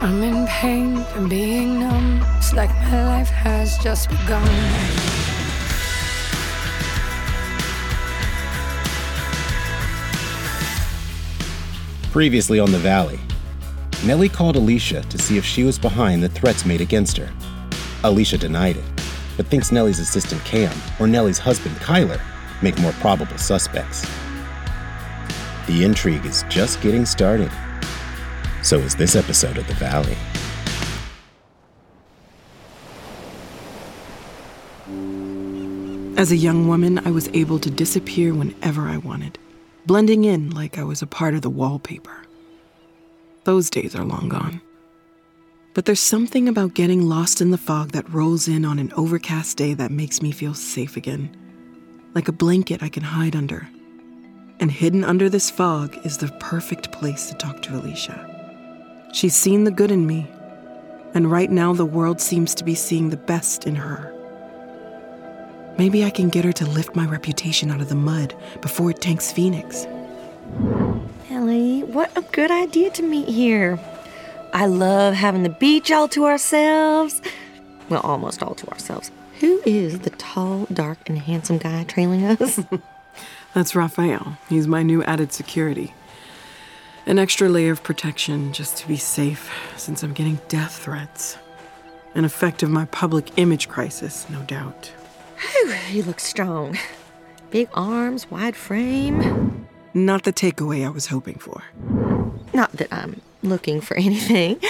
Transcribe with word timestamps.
I'm 0.00 0.22
in 0.22 0.46
pain 0.46 1.02
from 1.06 1.28
being 1.28 1.80
numb. 1.80 2.22
It's 2.36 2.52
like 2.52 2.70
my 2.70 3.04
life 3.04 3.30
has 3.30 3.76
just 3.78 4.08
begun. 4.08 4.46
Previously 12.12 12.60
on 12.60 12.70
the 12.70 12.78
Valley, 12.78 13.18
Nellie 14.06 14.28
called 14.28 14.54
Alicia 14.54 15.02
to 15.02 15.18
see 15.18 15.36
if 15.36 15.44
she 15.44 15.64
was 15.64 15.80
behind 15.80 16.22
the 16.22 16.28
threats 16.28 16.64
made 16.64 16.80
against 16.80 17.16
her. 17.16 17.28
Alicia 18.04 18.38
denied 18.38 18.76
it, 18.76 18.84
but 19.36 19.48
thinks 19.48 19.72
Nellie's 19.72 19.98
assistant 19.98 20.44
Cam 20.44 20.76
or 21.00 21.08
Nellie's 21.08 21.40
husband 21.40 21.74
Kyler 21.78 22.20
make 22.62 22.78
more 22.78 22.92
probable 22.92 23.36
suspects. 23.36 24.02
The 25.66 25.82
intrigue 25.82 26.24
is 26.24 26.44
just 26.48 26.80
getting 26.82 27.04
started. 27.04 27.50
So 28.68 28.76
is 28.76 28.96
this 28.96 29.16
episode 29.16 29.56
of 29.56 29.66
The 29.66 29.72
Valley. 29.72 30.14
As 36.18 36.30
a 36.30 36.36
young 36.36 36.68
woman, 36.68 36.98
I 36.98 37.10
was 37.10 37.30
able 37.32 37.58
to 37.60 37.70
disappear 37.70 38.34
whenever 38.34 38.86
I 38.86 38.98
wanted, 38.98 39.38
blending 39.86 40.24
in 40.24 40.50
like 40.50 40.76
I 40.76 40.84
was 40.84 41.00
a 41.00 41.06
part 41.06 41.32
of 41.32 41.40
the 41.40 41.48
wallpaper. 41.48 42.26
Those 43.44 43.70
days 43.70 43.94
are 43.94 44.04
long 44.04 44.28
gone. 44.28 44.60
But 45.72 45.86
there's 45.86 45.98
something 45.98 46.46
about 46.46 46.74
getting 46.74 47.08
lost 47.08 47.40
in 47.40 47.50
the 47.50 47.56
fog 47.56 47.92
that 47.92 48.12
rolls 48.12 48.48
in 48.48 48.66
on 48.66 48.78
an 48.78 48.92
overcast 48.92 49.56
day 49.56 49.72
that 49.72 49.90
makes 49.90 50.20
me 50.20 50.30
feel 50.30 50.52
safe 50.52 50.98
again, 50.98 51.34
like 52.14 52.28
a 52.28 52.32
blanket 52.32 52.82
I 52.82 52.90
can 52.90 53.02
hide 53.02 53.34
under. 53.34 53.66
And 54.60 54.70
hidden 54.70 55.04
under 55.04 55.30
this 55.30 55.50
fog 55.50 55.96
is 56.04 56.18
the 56.18 56.28
perfect 56.38 56.92
place 56.92 57.30
to 57.30 57.34
talk 57.36 57.62
to 57.62 57.74
Alicia. 57.74 58.37
She's 59.12 59.34
seen 59.34 59.64
the 59.64 59.70
good 59.70 59.90
in 59.90 60.06
me, 60.06 60.26
and 61.14 61.30
right 61.30 61.50
now 61.50 61.72
the 61.72 61.86
world 61.86 62.20
seems 62.20 62.54
to 62.56 62.64
be 62.64 62.74
seeing 62.74 63.10
the 63.10 63.16
best 63.16 63.66
in 63.66 63.74
her. 63.76 64.14
Maybe 65.78 66.04
I 66.04 66.10
can 66.10 66.28
get 66.28 66.44
her 66.44 66.52
to 66.52 66.66
lift 66.66 66.96
my 66.96 67.06
reputation 67.06 67.70
out 67.70 67.80
of 67.80 67.88
the 67.88 67.94
mud 67.94 68.34
before 68.60 68.90
it 68.90 69.00
tanks 69.00 69.32
Phoenix. 69.32 69.86
Ellie, 71.30 71.84
what 71.84 72.16
a 72.16 72.22
good 72.32 72.50
idea 72.50 72.90
to 72.90 73.02
meet 73.02 73.28
here. 73.28 73.78
I 74.52 74.66
love 74.66 75.14
having 75.14 75.42
the 75.42 75.50
beach 75.50 75.90
all 75.90 76.08
to 76.08 76.24
ourselves. 76.24 77.22
Well, 77.88 78.00
almost 78.00 78.42
all 78.42 78.54
to 78.56 78.66
ourselves. 78.68 79.10
Who 79.40 79.62
is 79.64 80.00
the 80.00 80.10
tall, 80.10 80.66
dark, 80.72 81.08
and 81.08 81.18
handsome 81.18 81.58
guy 81.58 81.84
trailing 81.84 82.24
us? 82.24 82.60
That's 83.54 83.74
Rafael. 83.74 84.36
He's 84.48 84.66
my 84.66 84.82
new 84.82 85.02
added 85.04 85.32
security. 85.32 85.94
An 87.08 87.18
extra 87.18 87.48
layer 87.48 87.72
of 87.72 87.82
protection 87.82 88.52
just 88.52 88.76
to 88.76 88.86
be 88.86 88.98
safe, 88.98 89.50
since 89.78 90.02
I'm 90.02 90.12
getting 90.12 90.38
death 90.48 90.76
threats. 90.84 91.38
An 92.14 92.26
effect 92.26 92.62
of 92.62 92.68
my 92.68 92.84
public 92.84 93.38
image 93.38 93.66
crisis, 93.66 94.28
no 94.28 94.42
doubt. 94.42 94.92
Whew, 95.38 95.70
he 95.70 96.02
looks 96.02 96.24
strong. 96.24 96.76
Big 97.50 97.70
arms, 97.72 98.30
wide 98.30 98.54
frame. 98.54 99.66
Not 99.94 100.24
the 100.24 100.34
takeaway 100.34 100.84
I 100.84 100.90
was 100.90 101.06
hoping 101.06 101.38
for. 101.38 101.62
Not 102.52 102.72
that 102.72 102.92
I'm 102.92 103.22
looking 103.42 103.80
for 103.80 103.96
anything. 104.08 104.60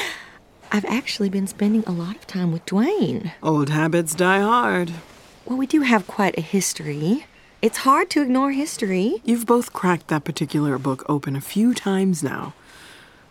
I've 0.71 0.85
actually 0.85 1.31
been 1.31 1.49
spending 1.49 1.83
a 1.89 1.93
lot 1.93 2.15
of 2.15 2.29
time 2.29 2.53
with 2.53 2.65
Dwayne. 2.67 3.33
Old 3.43 3.71
habits 3.71 4.15
die 4.15 4.43
hard. 4.43 4.93
Well, 5.45 5.59
we 5.59 5.67
do 5.67 5.81
have 5.81 6.07
quite 6.07 6.39
a 6.39 6.43
history. 6.43 7.27
It's 7.61 7.79
hard 7.79 8.09
to 8.11 8.23
ignore 8.23 8.53
history. 8.53 9.17
You've 9.25 9.45
both 9.45 9.73
cracked 9.73 10.07
that 10.09 10.23
particular 10.23 10.79
book 10.79 11.05
open 11.09 11.35
a 11.35 11.41
few 11.41 11.75
times 11.75 12.23
now. 12.23 12.55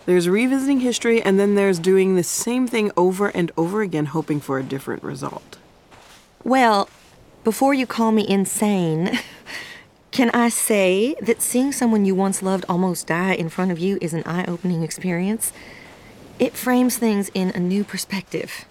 There's 0.05 0.27
revisiting 0.27 0.81
history, 0.81 1.21
and 1.21 1.39
then 1.39 1.55
there's 1.55 1.79
doing 1.79 2.15
the 2.15 2.23
same 2.23 2.67
thing 2.67 2.91
over 2.97 3.29
and 3.29 3.53
over 3.55 3.81
again, 3.81 4.07
hoping 4.07 4.41
for 4.41 4.59
a 4.59 4.63
different 4.63 5.01
result. 5.01 5.57
Well, 6.43 6.89
before 7.45 7.73
you 7.73 7.87
call 7.87 8.11
me 8.11 8.27
insane, 8.27 9.17
can 10.11 10.29
I 10.31 10.49
say 10.49 11.15
that 11.21 11.41
seeing 11.41 11.71
someone 11.71 12.03
you 12.03 12.13
once 12.13 12.43
loved 12.43 12.65
almost 12.67 13.07
die 13.07 13.33
in 13.33 13.47
front 13.47 13.71
of 13.71 13.79
you 13.79 13.97
is 14.01 14.13
an 14.13 14.23
eye 14.25 14.43
opening 14.45 14.83
experience? 14.83 15.53
It 16.37 16.57
frames 16.57 16.97
things 16.97 17.31
in 17.33 17.51
a 17.51 17.61
new 17.61 17.85
perspective. 17.85 18.65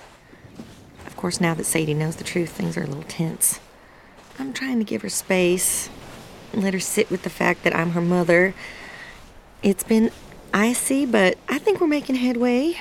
Of 1.07 1.17
course, 1.17 1.41
now 1.41 1.55
that 1.55 1.65
Sadie 1.65 1.95
knows 1.95 2.17
the 2.17 2.25
truth, 2.25 2.51
things 2.51 2.77
are 2.77 2.83
a 2.83 2.87
little 2.87 3.05
tense. 3.05 3.59
I'm 4.39 4.53
trying 4.53 4.79
to 4.79 4.85
give 4.85 5.03
her 5.03 5.09
space, 5.09 5.89
let 6.53 6.75
her 6.75 6.81
sit 6.81 7.11
with 7.11 7.23
the 7.23 7.31
fact 7.31 7.65
that 7.65 7.75
I'm 7.75 7.91
her 7.91 8.01
mother. 8.01 8.55
It's 9.63 9.85
been 9.85 10.11
icy, 10.53 11.07
but 11.07 11.39
I 11.49 11.59
think 11.59 11.81
we're 11.81 11.87
making 11.87 12.17
headway. 12.17 12.77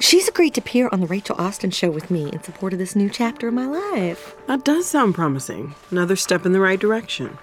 She's 0.00 0.28
agreed 0.28 0.54
to 0.54 0.60
appear 0.60 0.88
on 0.92 1.00
the 1.00 1.06
Rachel 1.06 1.36
Austin 1.38 1.70
show 1.70 1.90
with 1.90 2.10
me 2.10 2.30
in 2.30 2.42
support 2.42 2.72
of 2.72 2.78
this 2.78 2.94
new 2.94 3.10
chapter 3.10 3.48
of 3.48 3.54
my 3.54 3.66
life. 3.66 4.36
That 4.46 4.64
does 4.64 4.86
sound 4.86 5.14
promising. 5.14 5.74
Another 5.90 6.16
step 6.16 6.46
in 6.46 6.52
the 6.52 6.60
right 6.60 6.78
direction. 6.78 7.36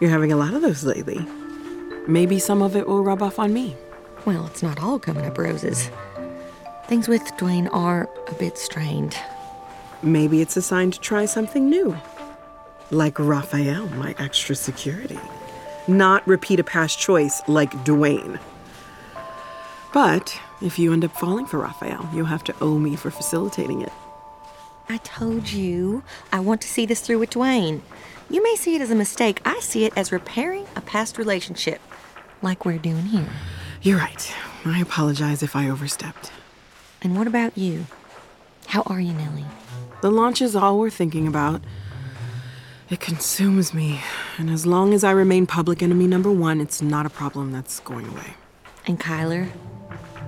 You're 0.00 0.10
having 0.10 0.32
a 0.32 0.36
lot 0.36 0.54
of 0.54 0.62
those 0.62 0.84
lately. 0.84 1.26
Maybe 2.06 2.38
some 2.38 2.62
of 2.62 2.76
it 2.76 2.86
will 2.86 3.02
rub 3.02 3.22
off 3.22 3.38
on 3.38 3.52
me. 3.52 3.76
Well, 4.24 4.46
it's 4.46 4.62
not 4.62 4.80
all 4.80 4.98
coming 4.98 5.26
up 5.26 5.38
roses. 5.38 5.90
Things 6.86 7.08
with 7.08 7.22
Dwayne 7.36 7.68
are 7.72 8.08
a 8.28 8.34
bit 8.34 8.58
strained. 8.58 9.16
Maybe 10.02 10.40
it's 10.40 10.56
a 10.56 10.62
sign 10.62 10.90
to 10.92 11.00
try 11.00 11.26
something 11.26 11.68
new. 11.68 11.96
Like 12.90 13.18
Rafael, 13.18 13.86
my 13.90 14.14
extra 14.18 14.56
security. 14.56 15.18
Not 15.86 16.26
repeat 16.26 16.58
a 16.58 16.64
past 16.64 16.98
choice 16.98 17.40
like 17.46 17.72
Dwayne. 17.84 18.40
But 19.92 20.38
if 20.60 20.78
you 20.78 20.92
end 20.92 21.04
up 21.04 21.16
falling 21.16 21.46
for 21.46 21.58
Rafael, 21.58 22.08
you'll 22.12 22.26
have 22.26 22.44
to 22.44 22.54
owe 22.60 22.78
me 22.78 22.96
for 22.96 23.10
facilitating 23.10 23.82
it. 23.82 23.92
I 24.88 24.96
told 24.98 25.50
you 25.52 26.02
I 26.32 26.40
want 26.40 26.60
to 26.62 26.68
see 26.68 26.84
this 26.84 27.00
through 27.00 27.20
with 27.20 27.30
Dwayne. 27.30 27.80
You 28.28 28.42
may 28.42 28.56
see 28.56 28.74
it 28.74 28.82
as 28.82 28.90
a 28.90 28.96
mistake. 28.96 29.40
I 29.44 29.60
see 29.60 29.84
it 29.84 29.92
as 29.96 30.10
repairing 30.10 30.66
a 30.74 30.80
past 30.80 31.16
relationship, 31.16 31.80
like 32.42 32.64
we're 32.64 32.78
doing 32.78 33.06
here. 33.06 33.28
You're 33.82 33.98
right. 33.98 34.34
I 34.64 34.80
apologize 34.80 35.42
if 35.42 35.54
I 35.54 35.70
overstepped. 35.70 36.32
And 37.02 37.16
what 37.16 37.26
about 37.26 37.56
you? 37.56 37.86
How 38.66 38.82
are 38.82 39.00
you, 39.00 39.12
Nellie? 39.12 39.46
The 40.02 40.10
launch 40.10 40.42
is 40.42 40.54
all 40.54 40.78
we're 40.78 40.90
thinking 40.90 41.26
about. 41.26 41.62
It 42.90 42.98
consumes 42.98 43.72
me, 43.72 44.00
and 44.36 44.50
as 44.50 44.66
long 44.66 44.92
as 44.94 45.04
I 45.04 45.12
remain 45.12 45.46
public 45.46 45.80
enemy 45.80 46.08
number 46.08 46.28
one, 46.28 46.60
it's 46.60 46.82
not 46.82 47.06
a 47.06 47.10
problem 47.10 47.52
that's 47.52 47.78
going 47.78 48.08
away. 48.08 48.34
And 48.84 48.98
Kyler? 48.98 49.48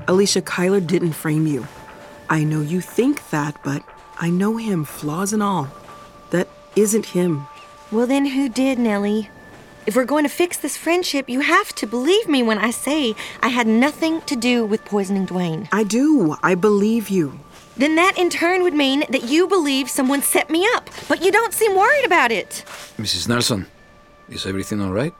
Alicia, 0.07 0.43
Kyler 0.43 0.87
didn't 0.87 1.15
frame 1.15 1.49
you. 1.49 1.67
I 2.31 2.45
know 2.45 2.61
you 2.61 2.81
think 2.81 3.31
that, 3.31 3.57
but 3.65 3.83
I 4.21 4.31
know 4.31 4.59
him, 4.59 4.85
flaws 4.85 5.33
and 5.33 5.43
all. 5.43 5.67
That 6.31 6.49
isn't 6.77 7.07
him. 7.07 7.49
Well, 7.91 8.07
then 8.07 8.27
who 8.27 8.49
did, 8.49 8.79
Nellie? 8.79 9.29
If 9.85 9.97
we're 9.97 10.05
going 10.05 10.23
to 10.23 10.31
fix 10.31 10.57
this 10.57 10.77
friendship, 10.77 11.29
you 11.29 11.41
have 11.41 11.75
to 11.75 11.87
believe 11.89 12.29
me 12.29 12.45
when 12.45 12.59
I 12.59 12.71
say 12.71 13.17
I 13.43 13.49
had 13.49 13.67
nothing 13.67 14.21
to 14.23 14.37
do 14.37 14.65
with 14.65 14.85
poisoning 14.85 15.27
Dwayne. 15.27 15.69
I 15.73 15.83
do. 15.83 16.37
I 16.45 16.55
believe 16.55 17.09
you. 17.09 17.41
Then 17.77 17.95
that 17.97 18.19
in 18.19 18.29
turn 18.29 18.63
would 18.63 18.75
mean 18.75 19.05
that 19.09 19.25
you 19.25 19.49
believe 19.49 19.89
someone 19.89 20.23
set 20.23 20.51
me 20.51 20.67
up, 20.75 20.91
but 21.09 21.23
you 21.23 21.33
don't 21.33 21.55
seem 21.55 21.75
worried 21.75 22.05
about 22.05 22.31
it. 22.31 22.65
Mrs. 22.99 23.29
Nelson, 23.29 23.67
is 24.29 24.47
everything 24.47 24.81
all 24.81 24.93
right? 24.93 25.15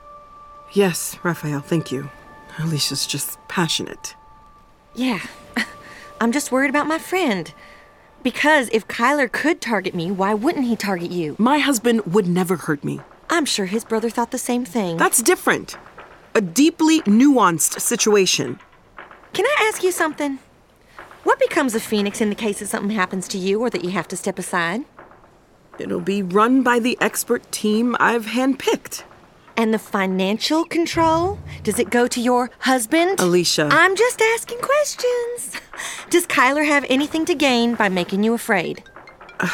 Yes, 0.71 1.17
Rafael, 1.23 1.61
thank 1.61 1.91
you. 1.91 2.09
Alicia's 2.59 3.07
just 3.07 3.39
passionate. 3.47 4.15
Yeah, 4.93 5.19
I'm 6.21 6.31
just 6.31 6.51
worried 6.51 6.69
about 6.69 6.87
my 6.87 6.99
friend. 6.99 7.51
Because 8.21 8.69
if 8.71 8.87
Kyler 8.87 9.29
could 9.29 9.59
target 9.59 9.93
me, 9.93 10.09
why 10.11 10.33
wouldn't 10.33 10.65
he 10.65 10.75
target 10.75 11.11
you? 11.11 11.35
My 11.37 11.59
husband 11.59 12.05
would 12.05 12.27
never 12.27 12.55
hurt 12.55 12.83
me. 12.83 13.01
I'm 13.29 13.45
sure 13.45 13.65
his 13.65 13.83
brother 13.83 14.09
thought 14.09 14.31
the 14.31 14.37
same 14.37 14.63
thing. 14.63 14.97
That's 14.97 15.21
different. 15.21 15.75
A 16.35 16.41
deeply 16.41 17.01
nuanced 17.01 17.81
situation. 17.81 18.59
Can 19.33 19.45
I 19.45 19.69
ask 19.69 19.83
you 19.83 19.91
something? 19.91 20.39
What 21.23 21.39
becomes 21.39 21.73
of 21.73 21.81
Phoenix 21.81 22.19
in 22.19 22.29
the 22.29 22.35
case 22.35 22.59
that 22.59 22.67
something 22.67 22.95
happens 22.95 23.27
to 23.29 23.37
you 23.37 23.61
or 23.61 23.69
that 23.69 23.83
you 23.83 23.91
have 23.91 24.07
to 24.09 24.17
step 24.17 24.37
aside? 24.37 24.83
It'll 25.79 26.01
be 26.01 26.21
run 26.21 26.63
by 26.63 26.79
the 26.79 26.97
expert 26.99 27.49
team 27.51 27.95
I've 27.99 28.25
handpicked. 28.27 29.03
And 29.55 29.73
the 29.73 29.79
financial 29.79 30.65
control? 30.65 31.39
Does 31.63 31.79
it 31.79 31.89
go 31.89 32.07
to 32.07 32.19
your 32.19 32.49
husband? 32.59 33.19
Alicia. 33.19 33.69
I'm 33.71 33.95
just 33.95 34.21
asking 34.21 34.59
questions. 34.59 35.59
Does 36.09 36.27
Kyler 36.27 36.65
have 36.65 36.85
anything 36.89 37.23
to 37.25 37.35
gain 37.35 37.75
by 37.75 37.87
making 37.87 38.23
you 38.23 38.33
afraid? 38.33 38.83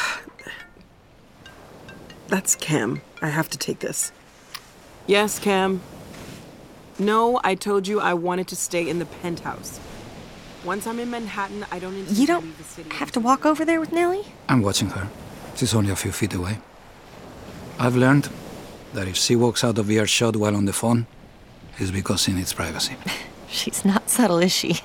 That's 2.28 2.56
Cam. 2.56 3.02
I 3.22 3.30
have 3.30 3.50
to 3.50 3.58
take 3.58 3.80
this. 3.80 4.12
Yes, 5.06 5.40
Cam. 5.40 5.82
No, 6.98 7.40
I 7.44 7.56
told 7.56 7.88
you 7.88 8.00
I 8.00 8.14
wanted 8.14 8.48
to 8.50 8.56
stay 8.56 8.88
in 8.88 9.00
the 9.00 9.06
penthouse. 9.06 9.80
Once 10.66 10.86
I'm 10.88 11.00
in 11.00 11.10
Manhattan, 11.10 11.66
I 11.72 11.80
don't 11.80 11.96
intend 11.96 12.18
You 12.18 12.26
to 12.28 12.32
don't 12.34 12.44
leave 12.46 12.58
the 12.58 12.64
city. 12.64 12.90
have 12.96 13.12
to 13.14 13.20
walk 13.20 13.46
over 13.46 13.64
there 13.66 13.80
with 13.80 13.92
Nellie? 13.92 14.26
I'm 14.50 14.62
watching 14.62 14.90
her. 14.90 15.08
She's 15.56 15.74
only 15.74 15.92
a 15.92 15.96
few 15.96 16.12
feet 16.12 16.34
away. 16.34 16.60
I've 17.80 17.96
learned 17.96 18.30
that 18.94 19.08
if 19.08 19.16
she 19.16 19.36
walks 19.36 19.64
out 19.64 19.78
of 19.78 19.90
earshot 19.90 20.36
while 20.36 20.56
on 20.56 20.66
the 20.66 20.74
phone, 20.74 21.08
it's 21.78 21.92
because 21.92 22.24
she 22.24 22.34
needs 22.34 22.52
privacy. 22.54 22.96
She's 23.50 23.84
not 23.86 24.10
subtle, 24.10 24.40
is 24.40 24.52
she? 24.52 24.82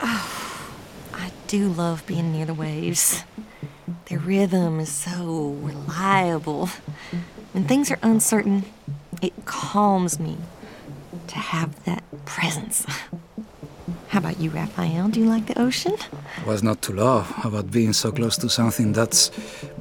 Oh, 0.00 0.70
I 1.14 1.30
do 1.48 1.68
love 1.68 2.06
being 2.06 2.32
near 2.32 2.46
the 2.46 2.54
waves. 2.54 3.24
Their 4.06 4.18
rhythm 4.20 4.80
is 4.80 4.88
so 4.90 5.56
reliable. 5.60 6.68
When 7.52 7.64
things 7.66 7.90
are 7.90 7.98
uncertain, 8.02 8.64
it 9.20 9.32
calms 9.44 10.18
me 10.20 10.38
to 11.26 11.36
have 11.36 11.84
that 11.84 12.02
presence. 12.24 12.86
How 14.08 14.20
about 14.20 14.40
you, 14.40 14.48
Rafael? 14.50 15.08
Do 15.08 15.20
you 15.20 15.26
like 15.28 15.46
the 15.46 15.60
ocean? 15.60 15.94
What's 16.44 16.62
not 16.62 16.80
to 16.82 16.92
love 16.92 17.30
about 17.44 17.70
being 17.70 17.92
so 17.92 18.10
close 18.10 18.38
to 18.38 18.48
something 18.48 18.94
that's 18.94 19.30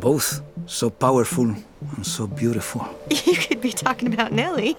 both 0.02 0.42
so 0.66 0.90
powerful 0.90 1.46
and 1.96 2.06
so 2.06 2.28
beautiful? 2.28 2.82
You 3.26 3.36
could 3.36 3.62
be 3.62 3.72
talking 3.72 4.14
about 4.14 4.32
Nellie. 4.34 4.76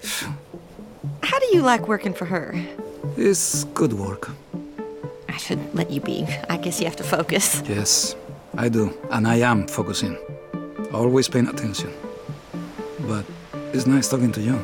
How 1.23 1.39
do 1.39 1.47
you 1.53 1.61
like 1.61 1.87
working 1.87 2.13
for 2.13 2.25
her? 2.25 2.53
It's 3.17 3.63
good 3.73 3.93
work. 3.93 4.29
I 5.27 5.37
should 5.37 5.59
let 5.73 5.89
you 5.89 6.01
be. 6.01 6.27
I 6.49 6.57
guess 6.57 6.79
you 6.79 6.85
have 6.85 6.97
to 6.97 7.03
focus. 7.03 7.63
Yes, 7.67 8.15
I 8.55 8.69
do. 8.69 8.93
And 9.11 9.27
I 9.27 9.37
am 9.37 9.67
focusing. 9.67 10.15
Always 10.93 11.27
paying 11.27 11.47
attention. 11.47 11.91
But 13.07 13.25
it's 13.73 13.87
nice 13.87 14.09
talking 14.09 14.31
to 14.33 14.41
you. 14.41 14.63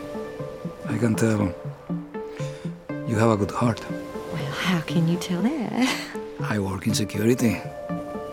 I 0.88 0.98
can 0.98 1.16
tell 1.16 1.54
you 3.08 3.16
have 3.18 3.32
a 3.32 3.38
good 3.38 3.52
heart. 3.52 3.82
How 4.66 4.82
can 4.82 5.08
you 5.08 5.18
tell 5.18 5.44
that? 5.44 5.96
I 6.40 6.58
work 6.58 6.88
in 6.88 6.96
security. 6.96 7.62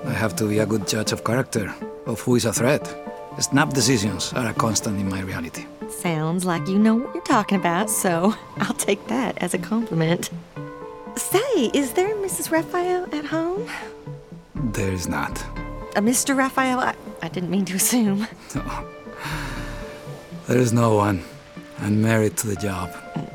I 0.07 0.13
have 0.13 0.35
to 0.37 0.49
be 0.49 0.61
a 0.61 0.67
good 0.67 0.89
judge 0.89 1.13
of 1.13 1.25
character, 1.25 1.75
of 2.07 2.21
who 2.21 2.37
is 2.37 2.47
a 2.47 2.53
threat. 2.55 2.85
Snap 3.39 3.75
decisions 3.75 4.33
are 4.33 4.49
a 4.49 4.55
constant 4.55 4.99
in 4.99 5.11
my 5.11 5.21
reality. 5.21 5.67
Sounds 5.91 6.47
like 6.47 6.67
you 6.69 6.79
know 6.79 6.95
what 6.95 7.15
you're 7.15 7.23
talking 7.25 7.59
about, 7.59 7.91
so 7.91 8.35
I'll 8.57 8.73
take 8.89 9.07
that 9.09 9.37
as 9.43 9.53
a 9.53 9.59
compliment. 9.59 10.31
Say, 11.17 11.71
is 11.75 11.93
there 11.93 12.15
Mrs. 12.17 12.51
Rafael 12.51 13.15
at 13.15 13.27
home? 13.27 13.69
There 14.55 14.91
is 14.91 15.07
not. 15.07 15.39
A 15.97 16.01
Mr. 16.01 16.35
Rafael? 16.35 16.81
I, 16.81 16.95
I 17.21 17.29
didn't 17.29 17.51
mean 17.51 17.67
to 17.67 17.77
assume. 17.77 18.27
No. 18.55 18.89
There 20.49 20.59
is 20.59 20.73
no 20.73 20.95
one. 20.97 21.25
I'm 21.79 22.01
married 22.01 22.39
to 22.39 22.47
the 22.47 22.57
job. 22.57 22.91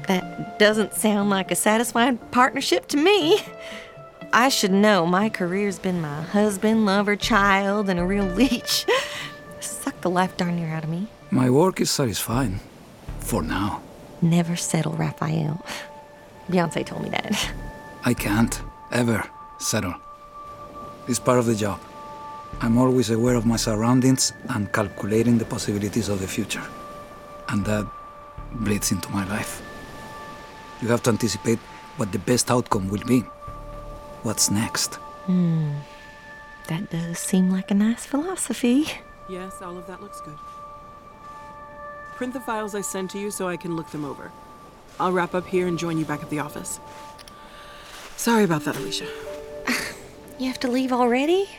That 0.07 0.57
doesn't 0.57 0.93
sound 0.93 1.29
like 1.29 1.51
a 1.51 1.55
satisfying 1.55 2.17
partnership 2.31 2.87
to 2.87 2.97
me. 2.97 3.41
I 4.33 4.49
should 4.49 4.71
know 4.71 5.05
my 5.05 5.29
career's 5.29 5.79
been 5.79 6.01
my 6.01 6.21
husband, 6.21 6.85
lover, 6.85 7.15
child, 7.15 7.89
and 7.89 7.99
a 7.99 8.05
real 8.05 8.25
leech. 8.25 8.85
Suck 9.59 9.99
the 10.01 10.09
life 10.09 10.35
darn 10.37 10.55
near 10.55 10.69
out 10.69 10.83
of 10.83 10.89
me. 10.89 11.07
My 11.31 11.49
work 11.49 11.81
is 11.81 11.91
satisfying. 11.91 12.59
For 13.19 13.41
now. 13.41 13.81
Never 14.21 14.55
settle, 14.55 14.93
Rafael. 14.93 15.63
Beyonce 16.49 16.85
told 16.85 17.03
me 17.03 17.09
that. 17.09 17.51
I 18.05 18.13
can't, 18.13 18.61
ever, 18.91 19.23
settle. 19.59 19.95
It's 21.07 21.19
part 21.19 21.39
of 21.39 21.45
the 21.45 21.55
job. 21.55 21.79
I'm 22.61 22.77
always 22.77 23.09
aware 23.09 23.35
of 23.35 23.45
my 23.45 23.57
surroundings 23.57 24.31
and 24.49 24.71
calculating 24.71 25.37
the 25.37 25.45
possibilities 25.45 26.07
of 26.09 26.21
the 26.21 26.27
future. 26.27 26.63
And 27.49 27.65
that 27.65 27.85
bleeds 28.51 28.91
into 28.91 29.09
my 29.09 29.27
life. 29.27 29.61
You 30.81 30.87
have 30.89 31.03
to 31.03 31.09
anticipate 31.09 31.59
what 31.97 32.11
the 32.11 32.19
best 32.19 32.51
outcome 32.51 32.89
will 32.89 33.03
be. 33.05 33.21
What's 34.23 34.51
next? 34.51 34.95
Hmm. 35.25 35.71
That 36.67 36.89
does 36.91 37.19
seem 37.19 37.49
like 37.49 37.71
a 37.71 37.73
nice 37.73 38.05
philosophy. 38.05 38.91
Yes, 39.29 39.61
all 39.61 39.77
of 39.77 39.87
that 39.87 40.01
looks 40.01 40.21
good. 40.21 40.37
Print 42.15 42.33
the 42.33 42.39
files 42.39 42.75
I 42.75 42.81
sent 42.81 43.11
to 43.11 43.19
you 43.19 43.31
so 43.31 43.47
I 43.47 43.57
can 43.57 43.75
look 43.75 43.89
them 43.91 44.05
over. 44.05 44.31
I'll 44.99 45.11
wrap 45.11 45.35
up 45.35 45.47
here 45.47 45.67
and 45.67 45.77
join 45.77 45.97
you 45.97 46.05
back 46.05 46.23
at 46.23 46.29
the 46.29 46.39
office. 46.39 46.79
Sorry 48.15 48.43
about 48.43 48.63
that, 48.65 48.75
Alicia. 48.75 49.07
You 50.39 50.45
have 50.45 50.59
to 50.59 50.67
leave 50.67 50.93
already? 50.93 51.49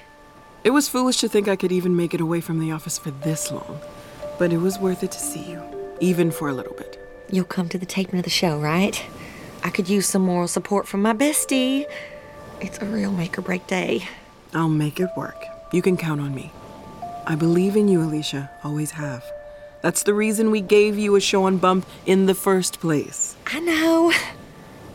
It 0.63 0.71
was 0.71 0.89
foolish 0.89 1.17
to 1.19 1.29
think 1.29 1.49
I 1.49 1.57
could 1.57 1.73
even 1.73 1.97
make 1.97 2.15
it 2.15 2.21
away 2.21 2.41
from 2.41 2.61
the 2.61 2.71
office 2.71 2.97
for 2.97 3.11
this 3.11 3.51
long, 3.51 3.81
but 4.39 4.53
it 4.53 4.59
was 4.59 4.79
worth 4.79 5.03
it 5.03 5.11
to 5.11 5.19
see 5.19 5.51
you, 5.51 5.61
even 5.99 6.31
for 6.31 6.49
a 6.49 6.53
little 6.53 6.75
bit. 6.75 6.98
You'll 7.31 7.45
come 7.45 7.69
to 7.69 7.79
the 7.79 7.87
taping 7.87 8.19
of 8.19 8.25
the 8.25 8.31
show, 8.31 8.59
right? 8.59 9.05
I 9.63 9.71
could 9.71 9.89
use 9.89 10.07
some 10.07 10.23
moral 10.23 10.49
support 10.49 10.87
from 10.87 11.03
my 11.03 11.13
bestie. 11.13 11.85
It's 12.61 12.79
a 12.79 12.87
real 12.87 13.13
make 13.13 13.39
or 13.39 13.43
break 13.43 13.67
day. 13.67 14.09
I'll 14.55 14.69
make 14.69 14.99
it 14.99 15.11
work. 15.17 15.45
You 15.73 15.83
can 15.83 15.97
count 15.97 16.21
on 16.21 16.35
me. 16.35 16.53
I 17.27 17.35
believe 17.35 17.77
in 17.77 17.89
you, 17.89 18.03
Alicia. 18.03 18.51
Always 18.65 18.93
have. 18.93 19.23
That's 19.83 20.03
the 20.03 20.15
reason 20.15 20.51
we 20.51 20.63
gave 20.63 20.99
you 20.99 21.15
a 21.15 21.21
show 21.21 21.45
on 21.45 21.59
Bump 21.59 21.87
in 22.07 22.27
the 22.27 22.35
first 22.35 22.81
place. 22.81 23.37
I 23.47 23.61
know. 23.61 24.13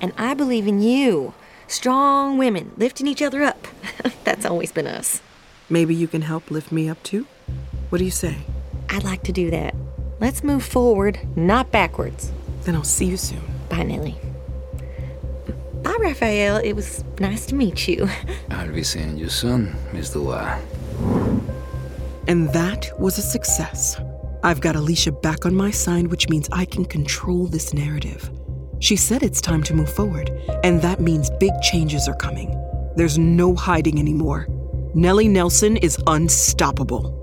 And 0.01 0.12
I 0.18 0.33
believe 0.33 0.68
in 0.68 0.81
you. 0.81 1.33
Strong 1.68 2.38
women 2.38 2.71
lifting 2.77 3.07
each 3.07 3.21
other 3.21 3.44
up. 3.44 3.68
That's 4.24 4.45
always 4.45 4.71
been 4.71 4.88
us. 4.88 5.21
Maybe 5.69 5.95
you 5.95 6.07
can 6.07 6.24
help 6.24 6.51
lift 6.51 6.71
me 6.71 6.89
up 6.89 7.01
too? 7.03 7.27
What 7.89 8.00
do 8.00 8.06
you 8.06 8.12
say? 8.12 8.38
I'd 8.89 9.03
like 9.03 9.24
to 9.24 9.31
do 9.31 9.50
that. 9.51 9.75
Let's 10.24 10.42
move 10.42 10.64
forward, 10.64 11.20
not 11.36 11.70
backwards. 11.70 12.31
Then 12.64 12.75
I'll 12.75 12.86
see 12.86 13.08
you 13.08 13.18
soon. 13.18 13.42
Bye, 13.68 13.84
Nellie. 13.84 14.16
Bye, 15.81 15.98
Rafael. 16.00 16.62
It 16.64 16.72
was 16.72 17.04
nice 17.20 17.46
to 17.48 17.56
meet 17.56 17.90
you. 17.90 18.08
I'll 18.50 18.72
be 18.72 18.84
seeing 18.84 19.18
you 19.18 19.28
soon, 19.28 19.75
Miss 19.92 20.12
Dubois. 20.12 20.58
And 22.30 22.48
that 22.54 22.98
was 22.98 23.18
a 23.18 23.22
success. 23.22 24.00
I've 24.44 24.62
got 24.62 24.78
Alicia 24.78 25.12
back 25.12 25.46
on 25.46 25.54
my 25.54 25.72
side, 25.72 26.08
which 26.08 26.30
means 26.30 26.48
I 26.54 26.64
can 26.64 26.86
control 26.86 27.48
this 27.48 27.74
narrative. 27.74 28.31
She 28.80 28.96
said 28.96 29.24
it's 29.24 29.42
time 29.42 29.62
to 29.64 29.74
move 29.74 29.92
forward, 29.92 30.30
and 30.64 30.81
that 30.84 31.02
means 31.02 31.30
big 31.31 31.52
changes 31.62 32.08
are 32.08 32.16
coming. 32.16 32.50
There's 32.96 33.18
no 33.18 33.56
hiding 33.56 34.00
anymore. 34.00 34.48
Nellie 34.94 35.28
Nelson 35.28 35.75
is 35.75 35.98
unstoppable. 36.08 37.23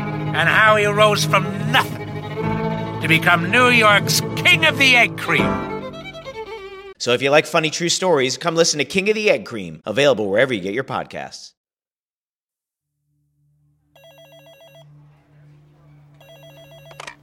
and 0.33 0.49
how 0.49 0.75
he 0.75 0.85
rose 0.85 1.25
from 1.25 1.43
nothing 1.71 2.07
to 3.01 3.07
become 3.07 3.49
New 3.49 3.69
York's 3.69 4.21
King 4.35 4.65
of 4.65 4.77
the 4.77 4.95
Egg 4.95 5.17
Cream. 5.17 5.49
So 6.97 7.13
if 7.13 7.21
you 7.21 7.31
like 7.31 7.45
funny 7.45 7.69
true 7.69 7.89
stories, 7.89 8.37
come 8.37 8.55
listen 8.55 8.77
to 8.77 8.85
King 8.85 9.09
of 9.09 9.15
the 9.15 9.29
Egg 9.29 9.45
Cream, 9.45 9.81
available 9.85 10.29
wherever 10.29 10.53
you 10.53 10.61
get 10.61 10.73
your 10.73 10.83
podcasts. 10.83 11.53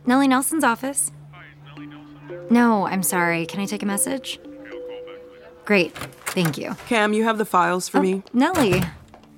Nellie 0.04 0.26
Nelson's 0.26 0.64
office. 0.64 1.12
No, 2.50 2.86
I'm 2.86 3.02
sorry. 3.02 3.46
Can 3.46 3.60
I 3.60 3.66
take 3.66 3.82
a 3.82 3.86
message? 3.86 4.40
Great. 5.64 5.94
Thank 5.94 6.56
you. 6.56 6.74
Cam, 6.86 7.12
you 7.12 7.24
have 7.24 7.36
the 7.36 7.44
files 7.44 7.88
for 7.88 7.98
oh, 7.98 8.02
me? 8.02 8.22
Nellie. 8.32 8.82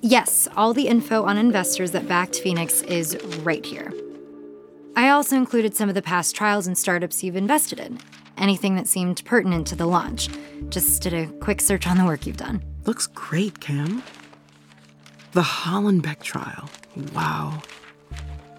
Yes, 0.03 0.47
all 0.57 0.73
the 0.73 0.87
info 0.87 1.25
on 1.25 1.37
investors 1.37 1.91
that 1.91 2.07
backed 2.07 2.39
Phoenix 2.39 2.81
is 2.81 3.15
right 3.43 3.63
here. 3.63 3.93
I 4.95 5.09
also 5.09 5.35
included 5.35 5.75
some 5.75 5.89
of 5.89 5.95
the 5.95 6.01
past 6.01 6.35
trials 6.35 6.65
and 6.65 6.75
startups 6.75 7.23
you've 7.23 7.35
invested 7.35 7.79
in. 7.79 7.99
Anything 8.35 8.75
that 8.77 8.87
seemed 8.87 9.23
pertinent 9.25 9.67
to 9.67 9.75
the 9.75 9.85
launch. 9.85 10.27
Just 10.69 11.03
did 11.03 11.13
a 11.13 11.27
quick 11.33 11.61
search 11.61 11.85
on 11.85 11.97
the 11.97 12.05
work 12.05 12.25
you've 12.25 12.37
done. 12.37 12.63
Looks 12.85 13.05
great, 13.05 13.59
Cam. 13.59 14.01
The 15.33 15.41
Hollenbeck 15.41 16.23
trial. 16.23 16.67
Wow. 17.13 17.61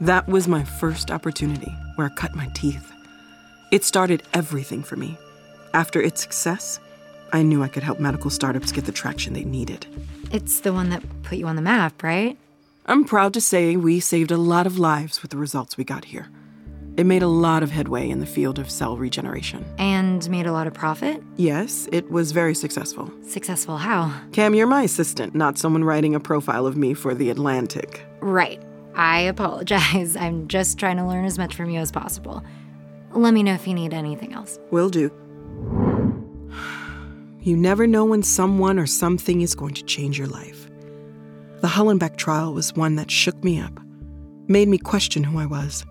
That 0.01 0.29
was 0.29 0.47
my 0.47 0.63
first 0.63 1.11
opportunity 1.11 1.73
where 1.97 2.07
I 2.07 2.15
cut 2.15 2.37
my 2.37 2.47
teeth. 2.55 2.93
It 3.73 3.83
started 3.83 4.23
everything 4.33 4.85
for 4.85 4.95
me. 4.95 5.19
After 5.75 6.01
its 6.01 6.21
success, 6.21 6.79
I 7.33 7.43
knew 7.43 7.63
I 7.63 7.69
could 7.69 7.83
help 7.83 7.99
medical 7.99 8.31
startups 8.31 8.73
get 8.73 8.85
the 8.85 8.93
traction 8.93 9.33
they 9.33 9.45
needed. 9.45 9.87
It's 10.31 10.61
the 10.61 10.73
one 10.73 10.91
that 10.91 11.03
put 11.23 11.39
you 11.39 11.47
on 11.47 11.57
the 11.57 11.63
map, 11.63 12.03
right? 12.03 12.39
I'm 12.85 13.05
proud 13.05 13.33
to 13.35 13.41
say 13.41 13.77
we 13.77 14.01
saved 14.01 14.31
a 14.31 14.37
lot 14.37 14.67
of 14.67 14.79
lives 14.79 15.23
with 15.23 15.31
the 15.31 15.39
results 15.39 15.77
we 15.77 15.85
got 15.85 16.05
here. 16.05 16.29
It 16.97 17.07
made 17.07 17.23
a 17.23 17.29
lot 17.29 17.63
of 17.63 17.71
headway 17.71 18.11
in 18.11 18.21
the 18.21 18.27
field 18.27 18.59
of 18.59 18.71
cell 18.71 18.99
regeneration. 18.99 19.65
And 19.79 20.29
made 20.29 20.47
a 20.47 20.53
lot 20.53 20.67
of 20.67 20.75
profit? 20.75 21.23
Yes, 21.37 21.89
it 21.91 22.11
was 22.11 22.33
very 22.33 22.55
successful. 22.55 23.11
Successful 23.27 23.79
how? 23.79 24.13
Cam, 24.33 24.55
you're 24.55 24.67
my 24.67 24.83
assistant, 24.83 25.35
not 25.35 25.57
someone 25.57 25.85
writing 25.85 26.15
a 26.15 26.21
profile 26.21 26.67
of 26.67 26.77
me 26.77 26.93
for 26.93 27.15
The 27.15 27.31
Atlantic. 27.31 28.03
Right. 28.21 28.61
I 28.95 29.21
apologize. 29.21 30.17
I'm 30.21 30.49
just 30.49 30.79
trying 30.79 30.99
to 30.99 31.07
learn 31.07 31.25
as 31.25 31.39
much 31.39 31.55
from 31.55 31.71
you 31.71 31.81
as 31.81 31.91
possible. 31.91 32.45
Let 33.13 33.33
me 33.33 33.43
know 33.43 33.55
if 33.55 33.67
you 33.67 33.75
need 33.75 33.95
anything 33.95 34.35
else. 34.35 34.59
Will 34.71 34.91
do. 34.91 35.11
You 37.43 37.57
never 37.57 37.89
know 37.89 38.05
when 38.05 38.23
someone 38.23 38.79
or 38.79 38.87
something 38.87 39.41
is 39.41 39.57
going 39.57 39.75
to 39.75 39.83
change 39.83 40.17
your 40.17 40.29
life. 40.29 40.71
The 41.61 41.67
Hollenbeck 41.67 42.17
trial 42.17 42.55
was 42.55 42.75
one 42.75 42.95
that 42.95 43.11
shook 43.11 43.43
me 43.43 43.59
up, 43.59 43.81
made 44.47 44.69
me 44.69 44.79
question 44.79 45.25
who 45.25 45.41
I 45.41 45.47
was, 45.47 45.85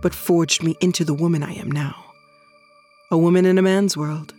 but 0.00 0.12
forged 0.12 0.64
me 0.64 0.74
into 0.80 1.04
the 1.04 1.14
woman 1.14 1.44
I 1.44 1.54
am 1.54 1.70
now. 1.70 1.94
A 3.12 3.16
woman 3.16 3.46
in 3.46 3.58
a 3.58 3.62
man's 3.62 3.96
world. 3.96 4.34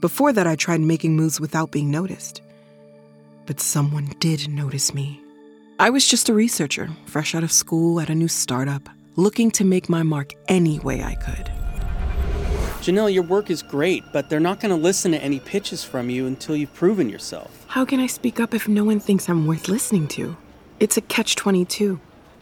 Before 0.00 0.32
that, 0.32 0.46
I 0.46 0.54
tried 0.54 0.80
making 0.80 1.16
moves 1.16 1.40
without 1.40 1.72
being 1.72 1.90
noticed. 1.90 2.42
But 3.46 3.58
someone 3.58 4.12
did 4.20 4.48
notice 4.48 4.94
me. 4.94 5.20
I 5.80 5.90
was 5.90 6.06
just 6.06 6.28
a 6.28 6.34
researcher, 6.34 6.90
fresh 7.06 7.34
out 7.34 7.42
of 7.42 7.50
school 7.50 7.98
at 7.98 8.08
a 8.08 8.14
new 8.14 8.28
startup, 8.28 8.88
looking 9.16 9.50
to 9.52 9.64
make 9.64 9.88
my 9.88 10.04
mark 10.04 10.32
any 10.46 10.78
way 10.78 11.02
I 11.02 11.16
could. 11.16 11.61
Janelle, 12.82 13.14
your 13.14 13.22
work 13.22 13.48
is 13.48 13.62
great, 13.62 14.02
but 14.12 14.28
they're 14.28 14.40
not 14.40 14.58
going 14.58 14.74
to 14.74 14.82
listen 14.82 15.12
to 15.12 15.22
any 15.22 15.38
pitches 15.38 15.84
from 15.84 16.10
you 16.10 16.26
until 16.26 16.56
you've 16.56 16.74
proven 16.74 17.08
yourself. 17.08 17.64
How 17.68 17.84
can 17.84 18.00
I 18.00 18.08
speak 18.08 18.40
up 18.40 18.54
if 18.54 18.66
no 18.66 18.82
one 18.82 18.98
thinks 18.98 19.28
I'm 19.28 19.46
worth 19.46 19.68
listening 19.68 20.08
to? 20.08 20.36
It's 20.80 20.96
a 20.96 21.00
catch 21.00 21.36
22. 21.36 22.00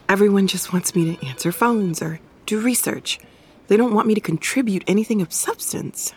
Everyone 0.09 0.47
just 0.47 0.73
wants 0.73 0.95
me 0.95 1.15
to 1.15 1.27
answer 1.27 1.53
phones 1.53 2.01
or 2.01 2.21
do 2.47 2.59
research. 2.59 3.21
They 3.69 3.77
don't 3.77 3.93
want 3.93 4.07
me 4.07 4.15
to 4.15 4.21
contribute 4.23 4.83
anything 4.87 5.21
of 5.21 5.31
substance. 5.31 6.15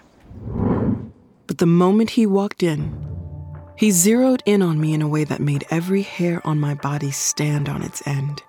But 1.46 1.58
the 1.58 1.66
moment 1.66 2.12
he 2.12 2.26
walked 2.26 2.64
in, 2.64 2.98
he 3.76 3.92
zeroed 3.92 4.42
in 4.46 4.62
on 4.62 4.80
me 4.80 4.94
in 4.94 5.02
a 5.02 5.08
way 5.08 5.26
that 5.26 5.42
made 5.42 5.66
every 5.70 6.02
hair 6.02 6.42
on 6.48 6.62
my 6.62 6.76
body 6.76 7.12
stand 7.12 7.68
on 7.68 7.84
its 7.84 8.02
end. 8.08 8.42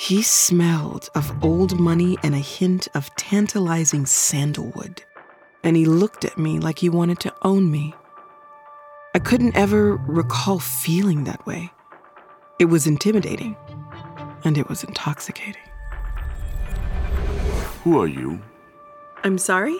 He 0.00 0.22
smelled 0.22 1.10
of 1.14 1.44
old 1.44 1.78
money 1.78 2.16
and 2.22 2.34
a 2.34 2.38
hint 2.38 2.88
of 2.94 3.14
tantalizing 3.16 4.06
sandalwood. 4.06 5.04
And 5.62 5.76
he 5.76 5.84
looked 5.84 6.24
at 6.24 6.38
me 6.38 6.58
like 6.58 6.78
he 6.78 6.88
wanted 6.88 7.20
to 7.20 7.34
own 7.42 7.70
me. 7.70 7.94
I 9.14 9.18
couldn't 9.18 9.54
ever 9.54 9.96
recall 9.96 10.58
feeling 10.58 11.24
that 11.24 11.44
way. 11.44 11.70
It 12.58 12.64
was 12.64 12.86
intimidating, 12.86 13.56
and 14.42 14.56
it 14.56 14.70
was 14.70 14.82
intoxicating. 14.82 15.68
Who 17.84 18.00
are 18.00 18.08
you? 18.08 18.40
I'm 19.22 19.36
sorry? 19.36 19.76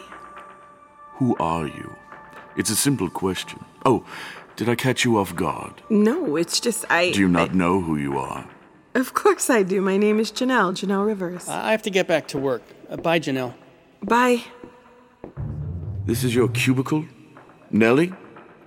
Who 1.15 1.35
are 1.41 1.67
you? 1.67 1.97
It's 2.59 2.69
a 2.69 2.77
simple 2.77 3.09
question. 3.09 3.65
Oh, 3.87 4.05
did 4.57 4.69
I 4.69 4.75
catch 4.75 5.03
you 5.03 5.17
off 5.17 5.35
guard? 5.35 5.81
No, 5.89 6.37
it's 6.37 6.61
just 6.61 6.85
I. 6.91 7.11
Do 7.11 7.21
you 7.21 7.29
not 7.29 7.55
know 7.55 7.81
who 7.81 7.97
you 7.97 8.19
are? 8.19 8.47
Of 8.95 9.15
course 9.15 9.49
I 9.51 9.63
do. 9.63 9.81
My 9.81 9.97
name 9.97 10.19
is 10.19 10.33
Janelle, 10.33 10.73
Janelle 10.75 11.07
Rivers. 11.07 11.49
I 11.49 11.71
have 11.71 11.83
to 11.83 11.91
get 11.91 12.07
back 12.09 12.27
to 12.29 12.39
work. 12.39 12.63
Uh, 12.89 12.97
bye, 12.97 13.21
Janelle. 13.21 13.55
Bye. 14.03 14.43
This 16.07 16.25
is 16.25 16.35
your 16.35 16.49
cubicle? 16.49 17.05
Nellie? 17.71 18.09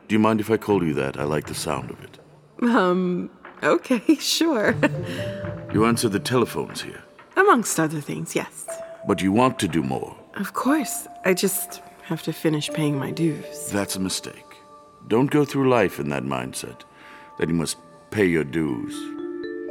Do 0.08 0.16
you 0.16 0.20
mind 0.20 0.40
if 0.40 0.50
I 0.50 0.58
call 0.58 0.84
you 0.84 0.94
that? 0.94 1.20
I 1.20 1.24
like 1.24 1.48
the 1.48 1.56
sound 1.56 1.92
of 1.92 2.02
it. 2.04 2.20
Um, 2.62 3.30
okay, 3.62 4.16
sure. 4.20 4.76
You 5.74 5.86
answer 5.86 6.08
the 6.08 6.20
telephones 6.20 6.82
here. 6.82 7.04
Amongst 7.36 7.80
other 7.80 8.00
things, 8.00 8.36
yes. 8.36 8.66
But 9.08 9.22
you 9.22 9.32
want 9.34 9.60
to 9.60 9.68
do 9.68 9.84
more. 9.84 10.16
Of 10.36 10.54
course. 10.54 11.08
I 11.26 11.34
just 11.34 11.82
have 12.04 12.22
to 12.24 12.32
finish 12.34 12.70
paying 12.70 12.98
my 12.98 13.12
dues. 13.12 13.70
That's 13.72 13.96
a 13.98 14.00
mistake. 14.00 14.56
Don't 15.10 15.30
go 15.32 15.44
through 15.44 15.70
life 15.70 16.00
in 16.00 16.10
that 16.10 16.24
mindset 16.24 16.82
that 17.40 17.50
you 17.50 17.56
must 17.56 17.78
pay 18.12 18.26
your 18.26 18.44
dues, 18.46 18.94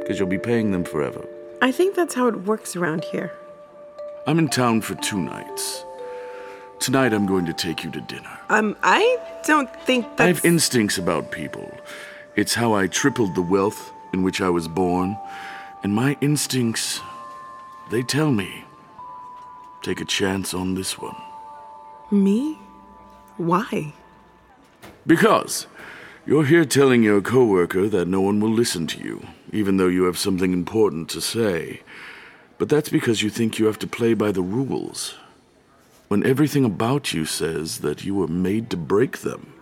because 0.03 0.19
you'll 0.19 0.27
be 0.27 0.37
paying 0.37 0.71
them 0.71 0.83
forever. 0.83 1.25
I 1.61 1.71
think 1.71 1.95
that's 1.95 2.13
how 2.13 2.27
it 2.27 2.43
works 2.43 2.75
around 2.75 3.05
here. 3.05 3.31
I'm 4.27 4.37
in 4.37 4.49
town 4.49 4.81
for 4.81 4.95
two 4.95 5.17
nights. 5.17 5.85
Tonight 6.79 7.13
I'm 7.13 7.25
going 7.25 7.45
to 7.45 7.53
take 7.53 7.85
you 7.85 7.91
to 7.91 8.01
dinner. 8.01 8.37
Um, 8.49 8.75
I 8.83 9.17
don't 9.47 9.73
think 9.85 10.05
I 10.19 10.27
have 10.27 10.43
instincts 10.43 10.97
about 10.97 11.31
people. 11.31 11.71
It's 12.35 12.53
how 12.53 12.73
I 12.73 12.87
tripled 12.87 13.35
the 13.35 13.41
wealth 13.41 13.93
in 14.11 14.23
which 14.23 14.41
I 14.41 14.49
was 14.49 14.67
born, 14.67 15.17
and 15.83 15.95
my 15.95 16.17
instincts, 16.19 16.99
they 17.89 18.03
tell 18.03 18.31
me 18.31 18.65
take 19.81 20.01
a 20.01 20.05
chance 20.05 20.53
on 20.53 20.75
this 20.75 20.97
one. 20.97 21.15
Me? 22.11 22.57
Why? 23.37 23.93
Because 25.05 25.67
you're 26.25 26.45
here 26.45 26.65
telling 26.65 27.03
your 27.03 27.21
coworker 27.21 27.87
that 27.89 28.07
no 28.07 28.21
one 28.21 28.39
will 28.39 28.51
listen 28.51 28.87
to 28.87 28.99
you, 28.99 29.27
even 29.53 29.77
though 29.77 29.87
you 29.87 30.03
have 30.03 30.17
something 30.17 30.51
important 30.51 31.09
to 31.11 31.21
say. 31.21 31.81
But 32.57 32.67
that's 32.67 32.89
because 32.89 33.21
you 33.21 33.29
think 33.29 33.59
you 33.59 33.67
have 33.67 33.79
to 33.79 33.87
play 33.87 34.13
by 34.13 34.31
the 34.31 34.41
rules, 34.41 35.15
when 36.07 36.25
everything 36.25 36.65
about 36.65 37.13
you 37.13 37.23
says 37.25 37.79
that 37.79 38.03
you 38.03 38.15
were 38.15 38.27
made 38.27 38.69
to 38.71 38.77
break 38.77 39.19
them. 39.19 39.53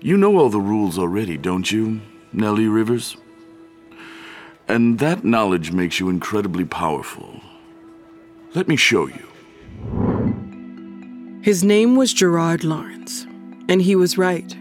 You 0.00 0.16
know 0.16 0.36
all 0.36 0.50
the 0.50 0.60
rules 0.60 0.98
already, 0.98 1.36
don't 1.36 1.70
you, 1.72 2.00
Nellie 2.32 2.68
Rivers? 2.68 3.16
And 4.68 4.98
that 4.98 5.24
knowledge 5.24 5.72
makes 5.72 5.98
you 5.98 6.08
incredibly 6.08 6.64
powerful. 6.64 7.40
Let 8.54 8.68
me 8.68 8.76
show 8.76 9.06
you. 9.06 9.28
His 11.42 11.64
name 11.64 11.96
was 11.96 12.12
Gerard 12.12 12.64
Lawrence, 12.64 13.26
and 13.68 13.82
he 13.82 13.96
was 13.96 14.18
right. 14.18 14.56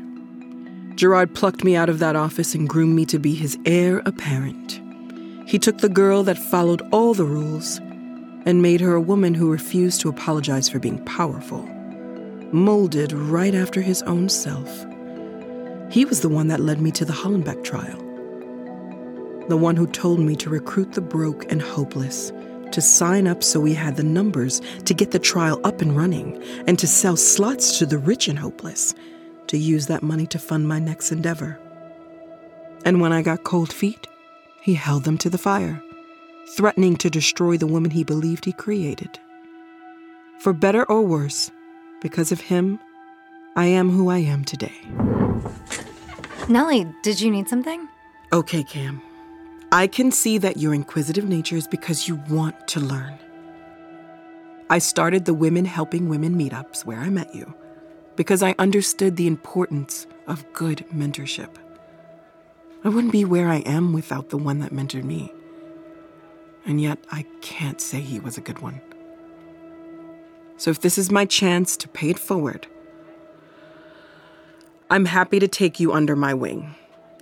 Gerard 1.01 1.33
plucked 1.33 1.63
me 1.63 1.75
out 1.75 1.89
of 1.89 1.97
that 1.97 2.15
office 2.15 2.53
and 2.53 2.69
groomed 2.69 2.95
me 2.95 3.07
to 3.07 3.17
be 3.17 3.33
his 3.33 3.57
heir 3.65 4.03
apparent. 4.05 4.79
He 5.47 5.57
took 5.57 5.79
the 5.79 5.89
girl 5.89 6.21
that 6.21 6.37
followed 6.37 6.87
all 6.91 7.15
the 7.15 7.25
rules 7.25 7.79
and 8.45 8.61
made 8.61 8.81
her 8.81 8.93
a 8.93 9.01
woman 9.01 9.33
who 9.33 9.49
refused 9.49 10.01
to 10.01 10.09
apologize 10.09 10.69
for 10.69 10.77
being 10.77 11.03
powerful, 11.05 11.63
molded 12.51 13.13
right 13.13 13.55
after 13.55 13.81
his 13.81 14.03
own 14.03 14.29
self. 14.29 14.69
He 15.91 16.05
was 16.05 16.21
the 16.21 16.29
one 16.29 16.49
that 16.49 16.59
led 16.59 16.79
me 16.79 16.91
to 16.91 17.03
the 17.03 17.13
Hollenbeck 17.13 17.63
trial. 17.63 17.97
The 19.47 19.57
one 19.57 19.77
who 19.77 19.87
told 19.87 20.19
me 20.19 20.35
to 20.35 20.51
recruit 20.51 20.91
the 20.91 21.01
broke 21.01 21.51
and 21.51 21.63
hopeless, 21.63 22.31
to 22.73 22.79
sign 22.79 23.25
up 23.25 23.41
so 23.41 23.59
we 23.59 23.73
had 23.73 23.95
the 23.95 24.03
numbers 24.03 24.61
to 24.85 24.93
get 24.93 25.09
the 25.09 25.17
trial 25.17 25.59
up 25.63 25.81
and 25.81 25.97
running, 25.97 26.39
and 26.67 26.77
to 26.77 26.85
sell 26.85 27.17
slots 27.17 27.79
to 27.79 27.87
the 27.87 27.97
rich 27.97 28.27
and 28.27 28.37
hopeless, 28.37 28.93
to 29.51 29.57
use 29.57 29.87
that 29.87 30.01
money 30.01 30.25
to 30.25 30.39
fund 30.39 30.65
my 30.65 30.79
next 30.79 31.11
endeavor. 31.11 31.59
And 32.85 33.01
when 33.01 33.11
I 33.11 33.21
got 33.21 33.43
cold 33.43 33.73
feet, 33.73 34.07
he 34.61 34.75
held 34.75 35.03
them 35.03 35.17
to 35.17 35.29
the 35.29 35.37
fire, 35.37 35.83
threatening 36.55 36.95
to 36.95 37.09
destroy 37.09 37.57
the 37.57 37.67
woman 37.67 37.91
he 37.91 38.05
believed 38.05 38.45
he 38.45 38.53
created. 38.53 39.19
For 40.39 40.53
better 40.53 40.89
or 40.89 41.01
worse, 41.01 41.51
because 41.99 42.31
of 42.31 42.39
him, 42.39 42.79
I 43.57 43.65
am 43.65 43.89
who 43.89 44.09
I 44.09 44.19
am 44.19 44.45
today. 44.45 44.79
Nellie, 46.47 46.87
did 47.03 47.19
you 47.19 47.29
need 47.29 47.49
something? 47.49 47.89
Okay, 48.31 48.63
Cam. 48.63 49.01
I 49.73 49.87
can 49.87 50.13
see 50.13 50.37
that 50.37 50.55
your 50.55 50.73
inquisitive 50.73 51.27
nature 51.27 51.57
is 51.57 51.67
because 51.67 52.07
you 52.07 52.15
want 52.29 52.69
to 52.69 52.79
learn. 52.79 53.19
I 54.69 54.79
started 54.79 55.25
the 55.25 55.33
Women 55.33 55.65
Helping 55.65 56.07
Women 56.07 56.37
meetups 56.37 56.85
where 56.85 56.99
I 56.99 57.09
met 57.09 57.35
you 57.35 57.53
because 58.21 58.43
I 58.43 58.53
understood 58.59 59.15
the 59.15 59.25
importance 59.25 60.05
of 60.27 60.45
good 60.53 60.85
mentorship. 60.93 61.49
I 62.83 62.89
wouldn't 62.89 63.11
be 63.11 63.25
where 63.25 63.49
I 63.49 63.61
am 63.61 63.93
without 63.93 64.29
the 64.29 64.37
one 64.37 64.59
that 64.59 64.71
mentored 64.71 65.05
me. 65.05 65.33
And 66.63 66.79
yet, 66.79 66.99
I 67.11 67.25
can't 67.41 67.81
say 67.81 67.99
he 67.99 68.19
was 68.19 68.37
a 68.37 68.41
good 68.41 68.59
one. 68.59 68.79
So, 70.57 70.69
if 70.69 70.81
this 70.81 70.99
is 70.99 71.09
my 71.09 71.25
chance 71.25 71.75
to 71.77 71.87
pay 71.87 72.11
it 72.11 72.19
forward, 72.19 72.67
I'm 74.91 75.05
happy 75.05 75.39
to 75.39 75.47
take 75.47 75.79
you 75.79 75.91
under 75.91 76.15
my 76.15 76.35
wing, 76.35 76.75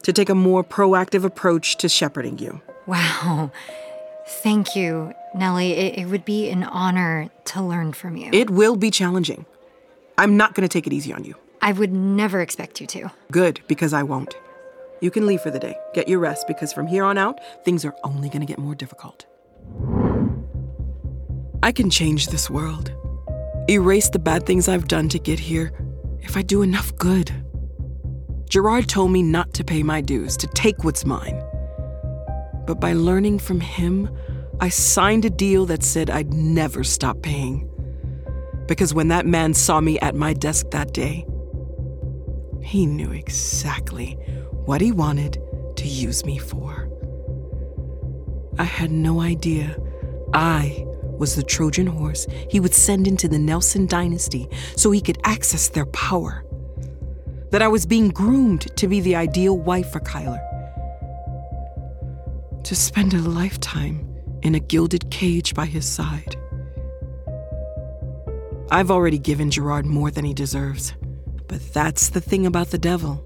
to 0.03 0.11
take 0.11 0.27
a 0.27 0.35
more 0.35 0.65
proactive 0.65 1.23
approach 1.23 1.77
to 1.77 1.87
shepherding 1.87 2.39
you. 2.39 2.59
Wow. 2.87 3.53
Thank 4.27 4.75
you, 4.75 5.13
Nellie. 5.33 5.71
It, 5.71 5.99
it 5.99 6.05
would 6.07 6.25
be 6.25 6.49
an 6.49 6.63
honor 6.63 7.29
to 7.45 7.63
learn 7.63 7.93
from 7.93 8.17
you. 8.17 8.31
It 8.33 8.49
will 8.49 8.75
be 8.75 8.91
challenging. 8.91 9.45
I'm 10.19 10.35
not 10.35 10.53
going 10.53 10.67
to 10.67 10.71
take 10.71 10.85
it 10.85 10.91
easy 10.91 11.13
on 11.13 11.23
you. 11.23 11.33
I 11.61 11.71
would 11.71 11.93
never 11.93 12.41
expect 12.41 12.81
you 12.81 12.87
to. 12.87 13.09
Good, 13.31 13.61
because 13.69 13.93
I 13.93 14.03
won't. 14.03 14.35
You 14.99 15.11
can 15.11 15.25
leave 15.25 15.39
for 15.39 15.49
the 15.49 15.59
day. 15.59 15.77
Get 15.93 16.09
your 16.09 16.19
rest, 16.19 16.45
because 16.45 16.73
from 16.73 16.87
here 16.87 17.05
on 17.05 17.17
out, 17.17 17.39
things 17.63 17.85
are 17.85 17.95
only 18.03 18.27
going 18.27 18.41
to 18.41 18.45
get 18.45 18.59
more 18.59 18.75
difficult. 18.75 19.25
I 21.63 21.71
can 21.71 21.89
change 21.89 22.27
this 22.27 22.49
world, 22.49 22.91
erase 23.69 24.09
the 24.09 24.19
bad 24.19 24.45
things 24.45 24.67
I've 24.67 24.89
done 24.89 25.07
to 25.07 25.19
get 25.19 25.39
here 25.39 25.71
if 26.19 26.35
I 26.35 26.41
do 26.41 26.63
enough 26.63 26.93
good. 26.97 27.31
Gerard 28.49 28.89
told 28.89 29.11
me 29.11 29.23
not 29.23 29.53
to 29.53 29.63
pay 29.63 29.83
my 29.83 30.01
dues, 30.01 30.35
to 30.35 30.47
take 30.47 30.83
what's 30.83 31.05
mine. 31.05 31.41
But 32.67 32.81
by 32.81 32.91
learning 32.91 33.39
from 33.39 33.61
him, 33.61 34.09
I 34.59 34.67
signed 34.67 35.23
a 35.23 35.29
deal 35.29 35.65
that 35.67 35.81
said 35.81 36.09
I'd 36.09 36.33
never 36.33 36.83
stop 36.83 37.21
paying. 37.21 37.69
Because 38.69 38.93
when 38.93 39.07
that 39.07 39.25
man 39.25 39.55
saw 39.55 39.81
me 39.81 39.99
at 39.99 40.13
my 40.13 40.31
desk 40.31 40.69
that 40.69 40.93
day, 40.93 41.25
he 42.61 42.85
knew 42.85 43.11
exactly 43.11 44.11
what 44.65 44.79
he 44.79 44.91
wanted 44.91 45.41
to 45.77 45.87
use 45.87 46.23
me 46.23 46.37
for. 46.37 46.87
I 48.59 48.65
had 48.65 48.91
no 48.91 49.21
idea 49.21 49.75
I 50.35 50.85
was 51.17 51.35
the 51.35 51.41
Trojan 51.41 51.87
horse 51.87 52.27
he 52.47 52.59
would 52.59 52.75
send 52.75 53.07
into 53.07 53.27
the 53.27 53.39
Nelson 53.39 53.87
dynasty 53.87 54.47
so 54.75 54.91
he 54.91 55.01
could 55.01 55.17
access 55.23 55.69
their 55.69 55.87
power. 55.87 56.45
That 57.49 57.63
I 57.63 57.67
was 57.67 57.87
being 57.87 58.09
groomed 58.09 58.67
to 58.77 58.87
be 58.87 59.01
the 59.01 59.15
ideal 59.15 59.57
wife 59.57 59.91
for 59.91 59.99
Kyler. 59.99 60.39
To 62.63 62.75
spend 62.75 63.15
a 63.15 63.17
lifetime 63.17 64.07
in 64.43 64.53
a 64.53 64.59
gilded 64.59 65.09
cage 65.09 65.55
by 65.55 65.65
his 65.65 65.87
side. 65.87 66.35
I've 68.71 68.91
already 68.91 69.17
given 69.17 69.49
Gerard 69.49 69.85
more 69.85 70.11
than 70.11 70.25
he 70.25 70.33
deserves. 70.33 70.93
But 71.47 71.73
that's 71.73 72.09
the 72.09 72.21
thing 72.21 72.45
about 72.45 72.69
the 72.69 72.77
devil. 72.77 73.25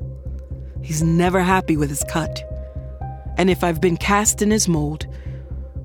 He's 0.81 1.03
never 1.03 1.41
happy 1.41 1.75
with 1.75 1.89
his 1.89 2.03
cut. 2.09 2.41
And 3.37 3.49
if 3.49 3.63
I've 3.63 3.81
been 3.81 3.97
cast 3.97 4.41
in 4.41 4.51
his 4.51 4.67
mold, 4.67 5.05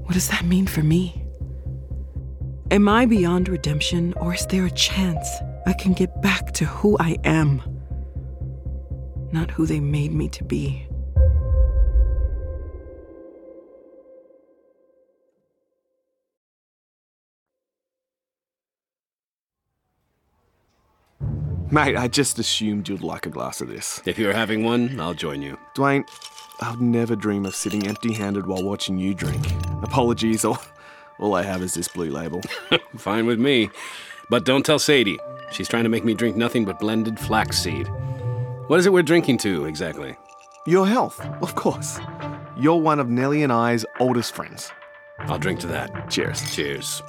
what 0.04 0.14
does 0.14 0.28
that 0.28 0.44
mean 0.44 0.66
for 0.66 0.82
me? 0.82 1.24
Am 2.70 2.88
I 2.88 3.06
beyond 3.06 3.48
redemption, 3.48 4.14
or 4.18 4.34
is 4.34 4.46
there 4.46 4.66
a 4.66 4.70
chance 4.70 5.28
I 5.66 5.72
can 5.72 5.92
get 5.92 6.22
back 6.22 6.52
to 6.52 6.64
who 6.64 6.96
I 7.00 7.16
am? 7.24 7.60
Not 9.32 9.50
who 9.50 9.66
they 9.66 9.80
made 9.80 10.12
me 10.12 10.28
to 10.28 10.44
be. 10.44 10.86
Mate, 21.70 21.96
I 21.96 22.08
just 22.08 22.38
assumed 22.38 22.88
you'd 22.88 23.02
like 23.02 23.26
a 23.26 23.30
glass 23.30 23.60
of 23.60 23.68
this. 23.68 24.00
If 24.06 24.18
you're 24.18 24.32
having 24.32 24.64
one, 24.64 24.98
I'll 24.98 25.12
join 25.12 25.42
you. 25.42 25.58
Dwayne, 25.74 26.08
I 26.62 26.70
would 26.70 26.80
never 26.80 27.14
dream 27.14 27.44
of 27.44 27.54
sitting 27.54 27.86
empty 27.86 28.14
handed 28.14 28.46
while 28.46 28.62
watching 28.62 28.96
you 28.96 29.12
drink. 29.12 29.44
Apologies, 29.82 30.46
all, 30.46 30.58
all 31.18 31.34
I 31.34 31.42
have 31.42 31.62
is 31.62 31.74
this 31.74 31.88
blue 31.88 32.10
label. 32.10 32.40
Fine 32.96 33.26
with 33.26 33.38
me. 33.38 33.68
But 34.30 34.46
don't 34.46 34.64
tell 34.64 34.78
Sadie. 34.78 35.18
She's 35.50 35.68
trying 35.68 35.82
to 35.82 35.90
make 35.90 36.06
me 36.06 36.14
drink 36.14 36.36
nothing 36.36 36.64
but 36.64 36.78
blended 36.78 37.20
flaxseed. 37.20 37.86
What 38.68 38.78
is 38.78 38.86
it 38.86 38.92
we're 38.92 39.02
drinking 39.02 39.38
to, 39.38 39.66
exactly? 39.66 40.16
Your 40.66 40.86
health, 40.86 41.20
of 41.42 41.54
course. 41.54 42.00
You're 42.56 42.80
one 42.80 42.98
of 42.98 43.10
Nellie 43.10 43.42
and 43.42 43.52
I's 43.52 43.84
oldest 44.00 44.34
friends. 44.34 44.72
I'll 45.20 45.38
drink 45.38 45.60
to 45.60 45.66
that. 45.66 46.08
Cheers. 46.08 46.54
Cheers. 46.54 47.02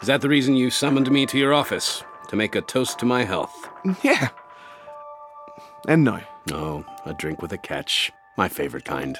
Is 0.00 0.06
that 0.06 0.22
the 0.22 0.28
reason 0.28 0.56
you 0.56 0.70
summoned 0.70 1.10
me 1.10 1.26
to 1.26 1.38
your 1.38 1.52
office? 1.52 2.02
To 2.28 2.36
make 2.36 2.54
a 2.54 2.60
toast 2.60 2.98
to 3.00 3.06
my 3.06 3.24
health? 3.24 3.68
Yeah. 4.02 4.28
And 5.88 6.02
no. 6.04 6.20
No, 6.48 6.84
a 7.04 7.14
drink 7.14 7.42
with 7.42 7.52
a 7.52 7.58
catch. 7.58 8.12
My 8.36 8.48
favorite 8.48 8.84
kind. 8.84 9.18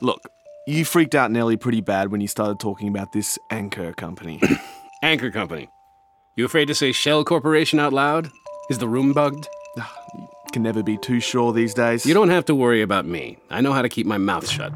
Look, 0.00 0.30
you 0.66 0.84
freaked 0.84 1.14
out 1.14 1.30
Nellie 1.30 1.56
pretty 1.56 1.80
bad 1.80 2.10
when 2.10 2.20
you 2.20 2.28
started 2.28 2.58
talking 2.58 2.88
about 2.88 3.12
this 3.12 3.38
Anchor 3.50 3.92
Company. 3.92 4.40
Anchor 5.02 5.30
Company. 5.30 5.68
You 6.36 6.44
afraid 6.44 6.66
to 6.66 6.74
say 6.74 6.92
Shell 6.92 7.24
Corporation 7.24 7.78
out 7.78 7.92
loud? 7.92 8.30
Is 8.70 8.78
the 8.78 8.88
room 8.88 9.12
bugged? 9.12 9.48
Ah, 9.78 9.94
can 10.52 10.62
never 10.62 10.82
be 10.82 10.96
too 10.98 11.20
sure 11.20 11.52
these 11.52 11.74
days. 11.74 12.06
You 12.06 12.14
don't 12.14 12.30
have 12.30 12.44
to 12.46 12.54
worry 12.54 12.82
about 12.82 13.06
me. 13.06 13.38
I 13.50 13.60
know 13.60 13.72
how 13.72 13.82
to 13.82 13.88
keep 13.88 14.06
my 14.06 14.18
mouth 14.18 14.48
shut. 14.48 14.72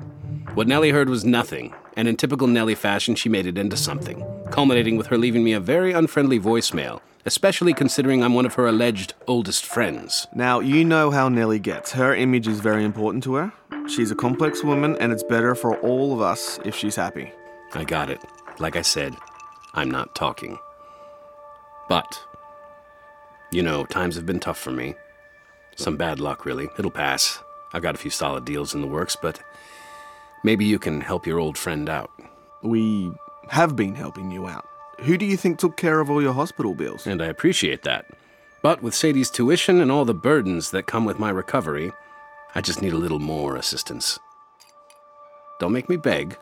What 0.55 0.67
Nellie 0.69 0.91
heard 0.91 1.09
was 1.09 1.25
nothing, 1.25 1.75
and 1.97 2.09
in 2.09 2.17
typical 2.17 2.47
Nellie 2.47 2.75
fashion, 2.75 3.15
she 3.15 3.29
made 3.29 3.47
it 3.47 3.59
into 3.59 3.77
something, 3.77 4.21
culminating 4.51 4.97
with 4.97 5.09
her 5.09 5.19
leaving 5.19 5.45
me 5.45 5.53
a 5.53 5.61
very 5.61 5.93
unfriendly 5.93 6.41
voicemail, 6.41 7.01
especially 7.27 7.75
considering 7.75 8.23
I'm 8.23 8.35
one 8.35 8.47
of 8.47 8.55
her 8.55 8.67
alleged 8.67 9.15
oldest 9.27 9.65
friends. 9.65 10.27
Now, 10.35 10.61
you 10.61 10.85
know 10.85 11.11
how 11.11 11.29
Nellie 11.29 11.59
gets. 11.59 11.93
Her 11.93 12.15
image 12.15 12.49
is 12.49 12.61
very 12.61 12.85
important 12.85 13.25
to 13.25 13.35
her. 13.35 13.53
She's 13.89 14.11
a 14.11 14.17
complex 14.17 14.63
woman, 14.63 14.97
and 15.01 15.13
it's 15.13 15.23
better 15.23 15.55
for 15.55 15.77
all 15.79 16.13
of 16.15 16.21
us 16.21 16.59
if 16.65 16.75
she's 16.75 16.97
happy. 16.97 17.33
I 17.75 17.85
got 17.85 18.11
it. 18.11 18.21
Like 18.59 18.77
I 18.77 18.83
said, 18.83 19.15
I'm 19.75 19.91
not 19.91 20.15
talking. 20.15 20.59
But, 21.89 22.21
you 23.51 23.63
know, 23.63 23.85
times 23.87 24.17
have 24.17 24.27
been 24.27 24.41
tough 24.41 24.59
for 24.59 24.71
me. 24.71 24.95
Some 25.77 25.97
bad 25.97 26.21
luck, 26.21 26.45
really. 26.45 26.69
It'll 26.79 26.91
pass. 26.91 27.39
I've 27.73 27.83
got 27.83 27.95
a 27.95 27.99
few 27.99 28.11
solid 28.11 28.45
deals 28.45 28.75
in 28.75 28.81
the 28.81 28.87
works, 28.87 29.17
but 29.17 29.41
maybe 30.43 30.65
you 30.65 30.79
can 30.79 31.01
help 31.01 31.27
your 31.27 31.39
old 31.39 31.57
friend 31.57 31.89
out. 31.89 32.11
We 32.63 33.13
have 33.49 33.77
been 33.77 33.95
helping 33.95 34.31
you 34.31 34.47
out. 34.47 34.67
Who 35.01 35.17
do 35.17 35.25
you 35.25 35.37
think 35.37 35.59
took 35.59 35.77
care 35.77 36.01
of 36.01 36.11
all 36.11 36.23
your 36.23 36.33
hospital 36.33 36.75
bills? 36.75 37.07
And 37.07 37.23
I 37.23 37.27
appreciate 37.27 37.83
that. 37.83 38.07
But 38.63 38.83
with 38.83 38.95
Sadie's 38.95 39.31
tuition 39.31 39.81
and 39.81 39.91
all 39.93 40.05
the 40.05 40.15
burdens 40.15 40.73
that 40.73 40.87
come 40.87 41.05
with 41.05 41.19
my 41.19 41.31
recovery, 41.31 41.93
I 42.55 42.61
just 42.61 42.83
need 42.83 42.93
a 42.93 42.99
little 42.99 43.21
more 43.21 43.57
assistance. 43.57 44.19
Don't 45.61 45.73
make 45.73 45.89
me 45.89 45.97
beg. 45.97 46.37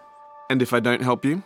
And 0.48 0.62
if 0.62 0.72
I 0.72 0.80
don't 0.80 1.02
help 1.02 1.24
you? 1.24 1.42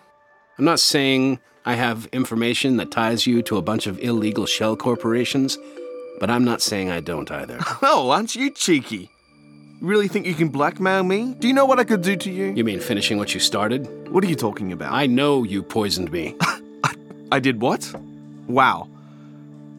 I'm 0.59 0.65
not 0.65 0.81
saying 0.81 1.41
I 1.65 1.75
have 1.75 2.07
information 2.13 2.77
that 2.77 2.91
ties 2.91 3.27
you 3.27 3.43
to 3.43 3.57
a 3.57 3.63
bunch 3.63 3.87
of 3.87 3.99
illegal 3.99 4.47
shell 4.47 4.77
corporations, 4.77 5.59
but 6.21 6.31
I'm 6.31 6.45
not 6.45 6.63
saying 6.63 6.91
I 6.91 7.01
don't 7.01 7.31
either. 7.31 7.59
Oh, 7.83 8.11
aren't 8.11 8.35
you 8.37 8.51
cheeky? 8.51 9.11
Really 9.81 10.09
think 10.09 10.27
you 10.27 10.35
can 10.35 10.49
blackmail 10.49 11.03
me? 11.05 11.35
Do 11.39 11.49
you 11.49 11.55
know 11.55 11.65
what 11.65 11.79
I 11.81 11.85
could 11.85 12.03
do 12.03 12.15
to 12.15 12.31
you? 12.31 12.53
You 12.55 12.65
mean 12.65 12.81
finishing 12.81 13.17
what 13.17 13.33
you 13.33 13.41
started? 13.41 14.11
What 14.13 14.23
are 14.23 14.27
you 14.27 14.37
talking 14.37 14.73
about? 14.73 14.93
I 14.93 15.07
know 15.07 15.43
you 15.43 15.63
poisoned 15.63 16.13
me. 16.13 16.37
I 17.33 17.41
did 17.41 17.63
what? 17.63 17.91
Wow. 18.47 18.91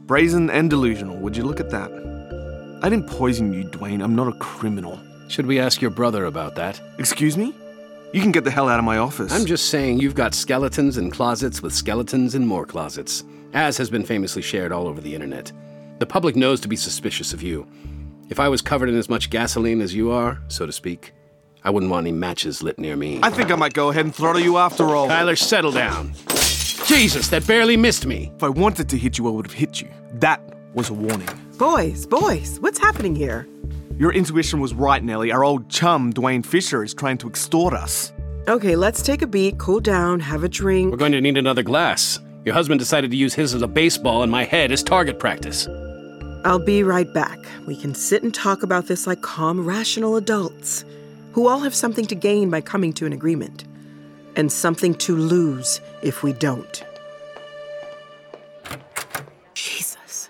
Brazen 0.07 0.49
and 0.49 0.71
delusional, 0.71 1.17
would 1.17 1.37
you 1.37 1.43
look 1.43 1.59
at 1.59 1.69
that? 1.69 1.91
I 2.81 2.89
didn't 2.89 3.09
poison 3.09 3.53
you, 3.53 3.63
Dwayne. 3.65 4.03
I'm 4.03 4.15
not 4.15 4.27
a 4.27 4.39
criminal. 4.39 4.99
Should 5.27 5.45
we 5.45 5.59
ask 5.59 5.83
your 5.83 5.91
brother 5.91 6.25
about 6.25 6.55
that? 6.55 6.81
Excuse 6.97 7.37
me? 7.37 7.53
You 8.11 8.21
can 8.21 8.31
get 8.31 8.43
the 8.43 8.49
hell 8.49 8.69
out 8.69 8.79
of 8.79 8.85
my 8.85 8.97
office. 8.97 9.31
I'm 9.31 9.45
just 9.45 9.69
saying 9.69 9.99
you've 9.99 10.15
got 10.15 10.33
skeletons 10.33 10.97
in 10.97 11.11
closets 11.11 11.61
with 11.61 11.75
skeletons 11.75 12.33
in 12.33 12.47
more 12.47 12.65
closets, 12.65 13.23
as 13.53 13.77
has 13.77 13.91
been 13.91 14.03
famously 14.03 14.41
shared 14.41 14.71
all 14.71 14.87
over 14.87 14.99
the 14.99 15.13
internet. 15.13 15.51
The 15.99 16.07
public 16.07 16.35
knows 16.35 16.59
to 16.61 16.67
be 16.67 16.75
suspicious 16.75 17.33
of 17.33 17.43
you. 17.43 17.67
If 18.31 18.39
I 18.39 18.47
was 18.47 18.61
covered 18.61 18.87
in 18.87 18.95
as 18.95 19.09
much 19.09 19.29
gasoline 19.29 19.81
as 19.81 19.93
you 19.93 20.09
are, 20.09 20.41
so 20.47 20.65
to 20.65 20.71
speak, 20.71 21.13
I 21.65 21.69
wouldn't 21.69 21.91
want 21.91 22.07
any 22.07 22.13
matches 22.13 22.63
lit 22.63 22.79
near 22.79 22.95
me. 22.95 23.19
I 23.21 23.29
think 23.29 23.51
I 23.51 23.55
might 23.55 23.73
go 23.73 23.89
ahead 23.89 24.05
and 24.05 24.15
throttle 24.15 24.41
you 24.41 24.57
after 24.57 24.95
all. 24.95 25.07
Tyler, 25.07 25.35
settle 25.35 25.73
down. 25.73 26.13
Jesus, 26.85 27.27
that 27.27 27.45
barely 27.45 27.75
missed 27.75 28.05
me. 28.05 28.31
If 28.37 28.43
I 28.43 28.47
wanted 28.47 28.87
to 28.87 28.97
hit 28.97 29.17
you, 29.17 29.27
I 29.27 29.31
would 29.31 29.47
have 29.47 29.53
hit 29.53 29.81
you. 29.81 29.89
That 30.13 30.41
was 30.73 30.89
a 30.89 30.93
warning. 30.93 31.27
Boys, 31.57 32.05
boys, 32.05 32.57
what's 32.61 32.79
happening 32.79 33.17
here? 33.17 33.49
Your 33.97 34.13
intuition 34.13 34.61
was 34.61 34.73
right, 34.73 35.03
Nellie. 35.03 35.33
Our 35.33 35.43
old 35.43 35.67
chum, 35.67 36.13
Dwayne 36.13 36.45
Fisher, 36.45 36.85
is 36.85 36.93
trying 36.93 37.17
to 37.17 37.27
extort 37.27 37.73
us. 37.73 38.13
Okay, 38.47 38.77
let's 38.77 39.01
take 39.01 39.21
a 39.21 39.27
beat, 39.27 39.57
cool 39.57 39.81
down, 39.81 40.21
have 40.21 40.45
a 40.45 40.49
drink. 40.49 40.89
We're 40.89 40.97
going 40.97 41.11
to 41.11 41.19
need 41.19 41.37
another 41.37 41.63
glass. 41.63 42.17
Your 42.45 42.53
husband 42.53 42.79
decided 42.79 43.11
to 43.11 43.17
use 43.17 43.33
his 43.33 43.53
as 43.53 43.61
a 43.61 43.67
baseball 43.67 44.23
and 44.23 44.31
my 44.31 44.45
head 44.45 44.71
as 44.71 44.83
target 44.83 45.19
practice. 45.19 45.67
I'll 46.43 46.59
be 46.59 46.83
right 46.83 47.11
back. 47.13 47.39
We 47.67 47.75
can 47.75 47.93
sit 47.93 48.23
and 48.23 48.33
talk 48.33 48.63
about 48.63 48.87
this 48.87 49.05
like 49.05 49.21
calm, 49.21 49.63
rational 49.63 50.15
adults 50.15 50.83
who 51.33 51.47
all 51.47 51.59
have 51.59 51.75
something 51.75 52.05
to 52.07 52.15
gain 52.15 52.49
by 52.49 52.61
coming 52.61 52.93
to 52.93 53.05
an 53.05 53.13
agreement 53.13 53.63
and 54.35 54.51
something 54.51 54.95
to 54.95 55.15
lose 55.15 55.81
if 56.01 56.23
we 56.23 56.33
don't. 56.33 56.83
Jesus. 59.53 60.29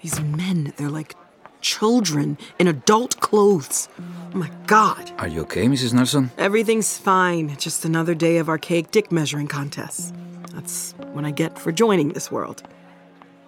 These 0.00 0.20
men, 0.20 0.72
they're 0.76 0.90
like 0.90 1.16
children 1.60 2.38
in 2.58 2.68
adult 2.68 3.20
clothes. 3.20 3.88
Oh 4.34 4.38
my 4.38 4.50
God. 4.66 5.10
Are 5.18 5.28
you 5.28 5.42
okay, 5.42 5.66
Mrs. 5.66 5.92
Nelson? 5.92 6.30
Everything's 6.38 6.98
fine. 6.98 7.56
Just 7.56 7.84
another 7.84 8.14
day 8.14 8.38
of 8.38 8.48
archaic 8.48 8.90
dick 8.92 9.10
measuring 9.10 9.48
contests. 9.48 10.12
That's 10.52 10.92
what 11.12 11.24
I 11.24 11.30
get 11.30 11.58
for 11.58 11.72
joining 11.72 12.10
this 12.10 12.30
world. 12.30 12.62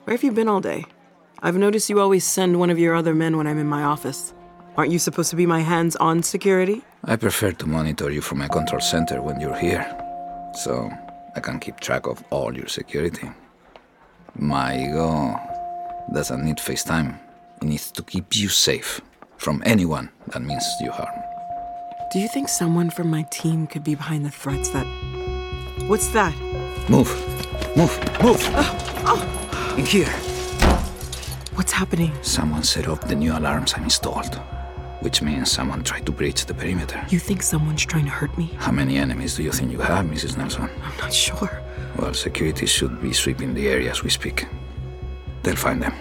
Where 0.05 0.17
have 0.17 0.25
you 0.25 0.33
been 0.33 0.49
all 0.49 0.61
day? 0.61 0.87
I've 1.45 1.59
noticed 1.59 1.91
you 1.91 2.01
always 2.01 2.25
send 2.25 2.59
one 2.59 2.71
of 2.71 2.79
your 2.79 2.95
other 2.95 3.15
men 3.15 3.37
when 3.37 3.47
I'm 3.47 3.59
in 3.59 3.67
my 3.67 3.83
office. 3.83 4.33
Aren't 4.79 4.91
you 4.91 4.99
supposed 4.99 5.29
to 5.29 5.37
be 5.37 5.45
my 5.45 5.61
hands 5.61 5.95
on 5.97 6.23
security? 6.23 6.83
I 7.05 7.17
prefer 7.17 7.53
to 7.53 7.67
monitor 7.67 8.11
you 8.11 8.23
from 8.23 8.39
my 8.39 8.49
control 8.49 8.81
center 8.81 9.21
when 9.21 9.39
you're 9.39 9.55
here, 9.55 9.85
so 10.55 10.91
I 11.37 11.41
can 11.41 11.61
keep 11.61 11.81
track 11.81 12.07
of 12.07 12.25
all 12.31 12.57
your 12.57 12.69
security. 12.69 13.31
My 14.35 14.75
ego 14.75 15.39
doesn't 16.15 16.43
need 16.43 16.57
FaceTime. 16.57 17.19
It 17.61 17.65
needs 17.65 17.91
to 17.91 18.03
keep 18.03 18.35
you 18.35 18.49
safe 18.49 19.03
from 19.37 19.63
anyone 19.67 20.09
that 20.29 20.41
means 20.41 20.65
you 20.81 20.91
harm. 20.93 21.15
Do 22.11 22.21
you 22.21 22.29
think 22.29 22.49
someone 22.49 22.89
from 22.89 23.11
my 23.11 23.25
team 23.25 23.67
could 23.67 23.85
be 23.85 23.95
behind 23.95 24.25
the 24.25 24.31
threats 24.31 24.71
that. 24.71 24.87
What's 25.89 26.09
that? 26.15 26.35
Move. 26.89 27.13
Move. 27.77 27.99
Move. 28.23 28.41
Oh, 28.57 29.05
oh. 29.05 29.75
In 29.77 29.85
here. 29.85 30.34
What's 31.55 31.73
happening? 31.73 32.13
Someone 32.23 32.63
set 32.65 32.89
off 32.89 33.01
the 33.03 33.15
new 33.15 33.37
alarms 33.37 33.75
I 33.75 33.83
installed. 33.83 34.41
which 35.01 35.21
means 35.21 35.51
someone 35.51 35.85
tried 35.85 36.07
to 36.07 36.13
breach 36.13 36.47
the 36.47 36.55
perimeter. 36.55 37.05
You 37.11 37.19
think 37.19 37.43
someone's 37.43 37.85
trying 37.85 38.05
to 38.07 38.11
hurt 38.11 38.37
me? 38.39 38.47
How 38.57 38.73
many 38.73 38.97
enemies 38.97 39.37
do 39.37 39.43
you 39.43 39.53
think 39.53 39.71
you 39.71 39.79
have, 39.81 40.07
Mrs. 40.07 40.39
Nelson? 40.39 40.71
I'm 40.83 40.97
not 40.97 41.13
sure. 41.13 41.61
Well, 41.99 42.15
security 42.15 42.65
should 42.65 43.03
be 43.03 43.13
sweeping 43.13 43.53
the 43.53 43.69
area 43.69 43.91
as 43.91 44.03
we 44.03 44.09
speak. 44.09 44.47
They'll 45.43 45.57
find 45.57 45.83
them. 45.83 45.93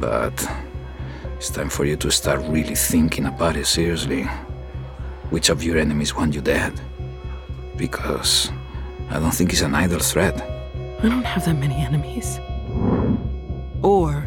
But 0.00 0.34
it's 1.36 1.50
time 1.50 1.68
for 1.68 1.84
you 1.84 1.96
to 1.98 2.10
start 2.10 2.40
really 2.48 2.74
thinking 2.74 3.26
about 3.26 3.56
it 3.56 3.66
seriously. 3.66 4.24
Which 5.30 5.48
of 5.48 5.62
your 5.62 5.78
enemies 5.78 6.16
want 6.16 6.34
you 6.34 6.40
dead? 6.40 6.80
Because 7.76 8.50
I 9.08 9.20
don't 9.20 9.30
think 9.30 9.52
it's 9.52 9.62
an 9.62 9.74
idle 9.76 10.00
threat. 10.00 10.34
I 11.00 11.08
don't 11.08 11.22
have 11.22 11.44
that 11.44 11.54
many 11.54 11.76
enemies. 11.76 12.40
Or 13.82 14.25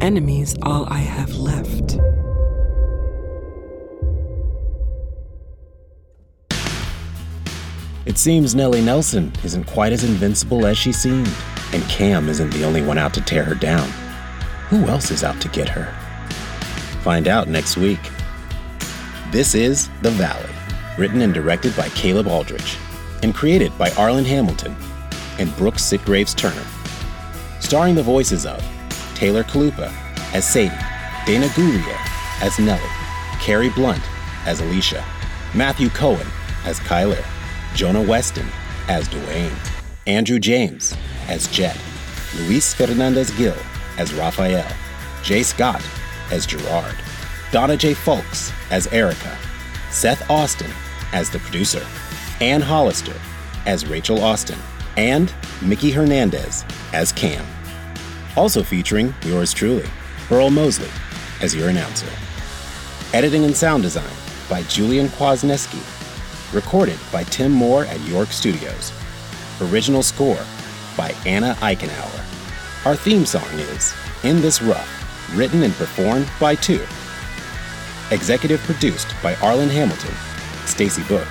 enemies 0.00 0.56
all 0.62 0.86
I 0.88 0.98
have 0.98 1.34
left? 1.36 1.98
It 8.06 8.18
seems 8.18 8.54
Nellie 8.54 8.82
Nelson 8.82 9.32
isn't 9.44 9.64
quite 9.64 9.92
as 9.92 10.02
invincible 10.02 10.66
as 10.66 10.76
she 10.76 10.90
seemed, 10.90 11.30
and 11.72 11.82
Cam 11.84 12.28
isn't 12.28 12.50
the 12.50 12.64
only 12.64 12.82
one 12.82 12.98
out 12.98 13.14
to 13.14 13.20
tear 13.20 13.44
her 13.44 13.54
down. 13.54 13.88
Who 14.68 14.86
else 14.86 15.10
is 15.10 15.22
out 15.22 15.40
to 15.42 15.48
get 15.48 15.68
her? 15.68 15.92
Find 17.02 17.28
out 17.28 17.48
next 17.48 17.76
week. 17.76 18.00
This 19.30 19.54
is 19.54 19.88
The 20.02 20.10
Valley, 20.10 20.50
written 20.98 21.20
and 21.20 21.32
directed 21.32 21.76
by 21.76 21.88
Caleb 21.90 22.26
Aldrich, 22.26 22.76
and 23.22 23.34
created 23.34 23.76
by 23.78 23.90
Arlan 23.90 24.24
Hamilton 24.24 24.74
and 25.38 25.54
Brooks 25.56 25.82
Sitgraves 25.82 26.34
Turner. 26.34 26.66
Starring 27.60 27.94
the 27.94 28.02
voices 28.02 28.46
of 28.46 28.60
Taylor 29.20 29.44
Kalupa 29.44 29.92
as 30.32 30.48
Sadie, 30.48 30.70
Dana 31.26 31.46
Gourrier 31.54 31.98
as 32.40 32.58
Nellie, 32.58 32.80
Keri 33.38 33.68
Blunt 33.68 34.00
as 34.46 34.62
Alicia, 34.62 35.04
Matthew 35.54 35.90
Cohen 35.90 36.26
as 36.64 36.80
Kyler, 36.80 37.22
Jonah 37.74 38.00
Weston 38.00 38.46
as 38.88 39.06
Dwayne, 39.10 39.54
Andrew 40.06 40.38
James 40.38 40.96
as 41.28 41.48
Jett, 41.48 41.76
Luis 42.38 42.72
Fernandez 42.72 43.30
Gil 43.32 43.54
as 43.98 44.14
Rafael, 44.14 44.66
J. 45.22 45.42
Scott 45.42 45.84
as 46.30 46.46
Gerard, 46.46 46.96
Donna 47.52 47.76
Jay 47.76 47.92
Fulks 47.92 48.50
as 48.70 48.86
Erica, 48.86 49.36
Seth 49.90 50.30
Austin 50.30 50.70
as 51.12 51.28
the 51.28 51.40
producer, 51.40 51.86
Anne 52.40 52.62
Hollister 52.62 53.20
as 53.66 53.86
Rachel 53.86 54.22
Austin, 54.22 54.58
and 54.96 55.30
Mikki 55.60 55.90
Hernandez 55.90 56.64
as 56.94 57.12
Cam. 57.12 57.44
Also 58.36 58.62
featuring 58.62 59.12
yours 59.24 59.52
truly, 59.52 59.86
Burl 60.28 60.50
Moseley 60.50 60.90
as 61.40 61.54
your 61.54 61.68
announcer. 61.68 62.06
Editing 63.12 63.44
and 63.44 63.56
sound 63.56 63.82
design 63.82 64.04
by 64.48 64.62
Julian 64.64 65.08
Kwasneski. 65.08 65.80
Recorded 66.54 66.98
by 67.12 67.24
Tim 67.24 67.50
Moore 67.50 67.84
at 67.86 68.00
York 68.02 68.28
Studios. 68.28 68.92
Original 69.60 70.02
score 70.02 70.38
by 70.96 71.14
Anna 71.26 71.54
Eichenauer. 71.60 72.86
Our 72.86 72.96
theme 72.96 73.26
song 73.26 73.48
is 73.54 73.94
In 74.22 74.40
This 74.40 74.62
Rough, 74.62 75.36
written 75.36 75.62
and 75.62 75.74
performed 75.74 76.28
by 76.40 76.56
TWWO. 76.56 78.12
Executive 78.12 78.60
produced 78.60 79.14
by 79.22 79.34
Arlan 79.34 79.70
Hamilton, 79.70 80.14
Stacey 80.66 81.02
Book, 81.04 81.26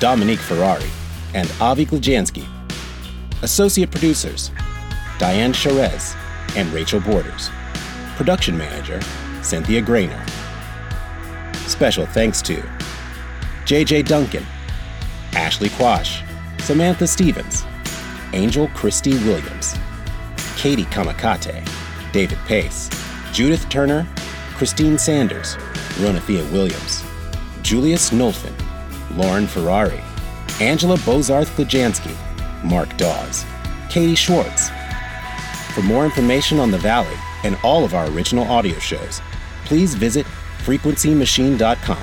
Dominique 0.00 0.38
Ferrari, 0.38 0.90
and 1.34 1.50
Avi 1.60 1.86
Glijansky. 1.86 2.46
Associate 3.42 3.90
producers 3.90 4.50
Dianne 5.18 5.52
Cherrez 5.52 6.16
and 6.56 6.72
Rachel 6.72 7.00
Borders. 7.00 7.50
Production 8.16 8.56
manager 8.56 9.00
Cynthia 9.42 9.82
Graner. 9.82 10.28
Special 11.68 12.06
thanks 12.06 12.42
to 12.42 12.62
JJ 13.64 14.06
Duncan, 14.06 14.44
Ashley 15.32 15.68
Quash, 15.70 16.22
Samantha 16.58 17.06
Stevens, 17.06 17.64
Angel 18.32 18.68
Christie 18.68 19.18
Williams, 19.24 19.76
Katie 20.56 20.84
Kamakate, 20.86 21.66
David 22.12 22.38
Pace, 22.46 22.90
Judith 23.32 23.68
Turner, 23.68 24.06
Christine 24.54 24.98
Sanders, 24.98 25.56
Ronathea 25.98 26.50
Williams, 26.52 27.04
Julius 27.62 28.10
Nolfin, 28.10 28.52
Lauren 29.16 29.46
Ferrari, 29.46 30.00
Angela 30.60 30.96
Bozarth 30.98 31.54
Glijansky, 31.56 32.14
Mark 32.64 32.96
Daws, 32.96 33.44
Katie 33.88 34.14
Schwartz. 34.14 34.71
For 35.74 35.82
more 35.82 36.04
information 36.04 36.58
on 36.58 36.70
the 36.70 36.78
Valley 36.78 37.16
and 37.44 37.56
all 37.64 37.84
of 37.84 37.94
our 37.94 38.06
original 38.10 38.44
audio 38.44 38.78
shows, 38.78 39.20
please 39.64 39.94
visit 39.94 40.26
frequencymachine.com. 40.64 41.98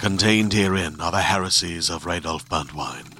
Contained 0.00 0.54
herein 0.54 0.98
are 0.98 1.12
the 1.12 1.20
heresies 1.20 1.90
of 1.90 2.04
Radolf 2.04 2.46
Burntwine, 2.48 3.19